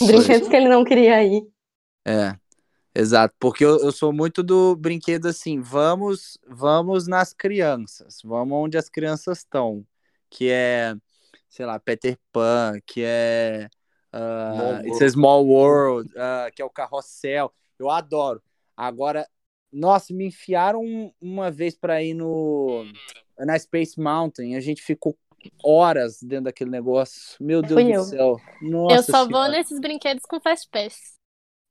[0.00, 1.42] Brinquedos que ele não queria ir.
[2.06, 2.36] É,
[2.94, 3.34] exato.
[3.38, 8.88] Porque eu, eu sou muito do brinquedo assim, vamos, vamos nas crianças, vamos onde as
[8.88, 9.84] crianças estão,
[10.30, 10.94] que é,
[11.48, 13.68] sei lá, Peter Pan, que é
[14.14, 15.10] Small uh, a World.
[15.10, 17.52] Small World, ah, que é o Carrossel.
[17.78, 18.42] Eu adoro.
[18.78, 19.26] Agora,
[19.72, 22.84] nossa, me enfiaram um- uma vez para ir no
[23.36, 25.16] na Space Mountain, a gente ficou
[25.64, 27.36] horas dentro daquele negócio.
[27.40, 28.02] Meu Deus Fui do eu.
[28.04, 28.36] céu.
[28.62, 29.48] Nossa eu só vou Senhora.
[29.50, 31.18] nesses brinquedos com Fast Pass.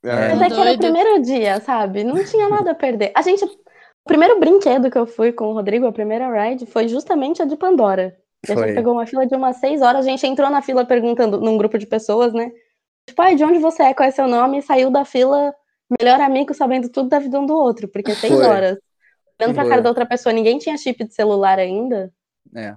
[0.04, 2.04] É, Mas é que era o primeiro dia, sabe?
[2.04, 3.12] Não tinha nada a perder.
[3.16, 3.44] A gente.
[3.44, 7.46] O primeiro brinquedo que eu fui com o Rodrigo, a primeira ride, foi justamente a
[7.46, 8.18] de Pandora.
[8.48, 11.42] A gente pegou uma fila de umas seis horas, a gente entrou na fila perguntando
[11.42, 12.50] num grupo de pessoas, né?
[13.10, 13.94] Tipo, ai, de onde você é?
[13.94, 14.60] Qual é seu nome?
[14.60, 15.54] E saiu da fila,
[16.00, 18.46] melhor amigo, sabendo tudo da vida um do outro, porque seis Foi.
[18.46, 18.78] horas.
[19.40, 19.70] Olhando pra Foi.
[19.70, 22.12] cara da outra pessoa, ninguém tinha chip de celular ainda.
[22.56, 22.76] É.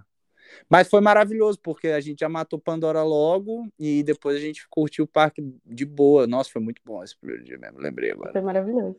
[0.68, 5.04] Mas foi maravilhoso, porque a gente já matou Pandora logo e depois a gente curtiu
[5.04, 6.26] o parque de boa.
[6.26, 8.32] Nossa, foi muito bom esse primeiro dia mesmo, lembrei agora.
[8.32, 8.96] Foi maravilhoso.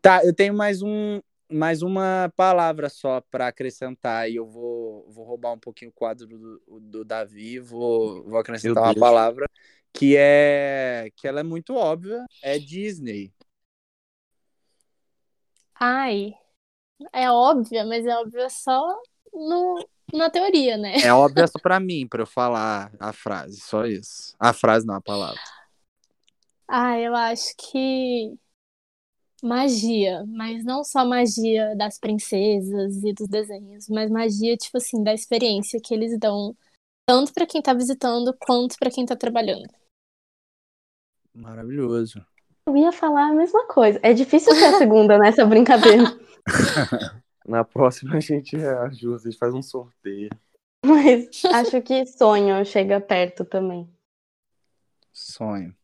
[0.00, 5.24] Tá, eu tenho mais um mais uma palavra só para acrescentar e eu vou, vou
[5.24, 9.46] roubar um pouquinho o quadro do, do Davi, vou, vou acrescentar uma palavra
[9.94, 13.32] que é que ela é muito óbvia, é Disney.
[15.78, 16.34] Ai,
[17.12, 19.00] é óbvia, mas é óbvia só
[19.32, 20.96] no, na teoria, né?
[20.96, 24.34] É óbvia só para mim, para eu falar a frase, só isso.
[24.38, 25.40] A frase não, a palavra.
[26.66, 28.36] Ah, eu acho que
[29.42, 35.12] magia, mas não só magia das princesas e dos desenhos, mas magia, tipo assim, da
[35.12, 36.56] experiência que eles dão
[37.06, 39.68] tanto pra quem tá visitando quanto pra quem tá trabalhando.
[41.34, 42.24] Maravilhoso.
[42.66, 43.98] Eu ia falar a mesma coisa.
[44.02, 46.04] É difícil ser a segunda nessa brincadeira.
[47.46, 50.30] Na próxima a gente ajusta, a gente faz um sorteio.
[50.84, 53.88] Mas acho que sonho chega perto também.
[55.12, 55.74] Sonho.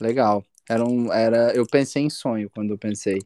[0.00, 0.42] Legal.
[0.68, 3.18] Era um, era, eu pensei em sonho quando eu pensei.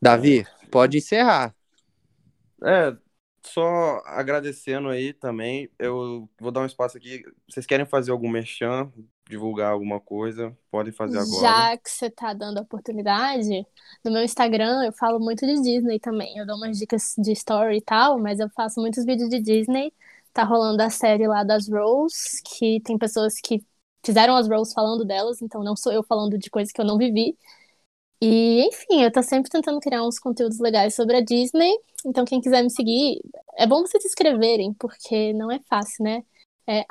[0.00, 1.54] Davi, pode encerrar.
[2.62, 2.96] É,
[3.46, 5.70] só agradecendo aí também.
[5.78, 7.22] Eu vou dar um espaço aqui.
[7.48, 8.92] Vocês querem fazer algum merchan,
[9.30, 10.56] divulgar alguma coisa?
[10.70, 11.40] Podem fazer agora.
[11.40, 13.66] Já que você tá dando a oportunidade,
[14.04, 16.36] no meu Instagram eu falo muito de Disney também.
[16.36, 19.92] Eu dou umas dicas de story e tal, mas eu faço muitos vídeos de Disney.
[20.32, 23.64] Tá rolando a série lá das Rose, que tem pessoas que
[24.04, 26.98] fizeram as Rose falando delas, então não sou eu falando de coisas que eu não
[26.98, 27.36] vivi.
[28.22, 31.72] E, enfim, eu tô sempre tentando criar uns conteúdos legais sobre a Disney.
[32.04, 33.20] Então, quem quiser me seguir,
[33.56, 36.22] é bom vocês se inscreverem, porque não é fácil, né?
[36.66, 36.84] É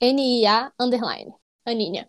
[0.00, 1.32] A-N-I-N-I-A underline.
[1.66, 2.08] Aninha.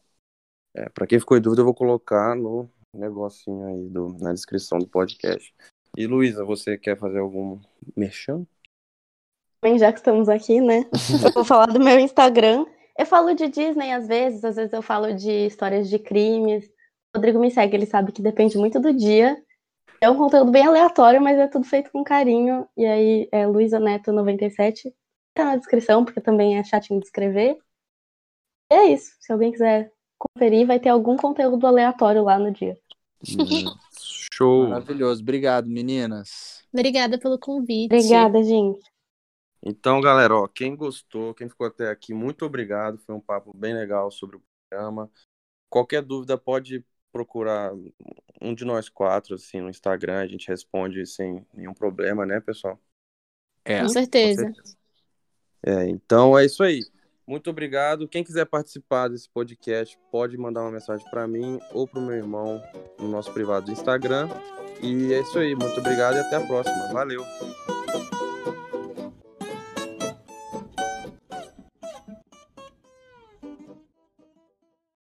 [0.76, 4.80] É, pra quem ficou em dúvida, eu vou colocar no negocinho aí do, na descrição
[4.80, 5.54] do podcast.
[5.98, 7.60] E Luísa, você quer fazer algum
[7.96, 8.46] merchan?
[9.62, 10.86] Bem, já que estamos aqui, né?
[11.26, 12.66] Eu vou falar do meu Instagram.
[12.98, 16.66] Eu falo de Disney às vezes, às vezes eu falo de histórias de crimes.
[17.14, 19.42] O Rodrigo me segue, ele sabe que depende muito do dia.
[20.02, 22.68] É um conteúdo bem aleatório, mas é tudo feito com carinho.
[22.76, 24.94] E aí é Luísa Neto 97.
[25.34, 27.58] Tá na descrição, porque também é chatinho de escrever.
[28.72, 29.16] E é isso.
[29.20, 32.78] Se alguém quiser conferir, vai ter algum conteúdo aleatório lá no dia.
[34.34, 34.70] Show.
[34.70, 35.22] Maravilhoso.
[35.22, 36.64] Obrigado, meninas.
[36.72, 37.94] Obrigada pelo convite.
[37.94, 38.88] Obrigada, gente.
[39.62, 42.98] Então, galera, ó, quem gostou, quem ficou até aqui, muito obrigado.
[43.00, 45.12] Foi um papo bem legal sobre o programa.
[45.70, 47.74] Qualquer dúvida pode procurar
[48.42, 52.80] um de nós quatro assim no Instagram, a gente responde sem nenhum problema, né, pessoal?
[53.66, 53.82] É.
[53.82, 54.46] Com certeza.
[54.46, 54.78] Com certeza.
[55.66, 56.82] É, então é isso aí.
[57.30, 58.08] Muito obrigado.
[58.08, 62.16] Quem quiser participar desse podcast, pode mandar uma mensagem para mim ou para o meu
[62.16, 62.60] irmão
[63.00, 64.28] no nosso privado do Instagram.
[64.82, 65.54] E é isso aí.
[65.54, 66.92] Muito obrigado e até a próxima.
[66.92, 67.24] Valeu.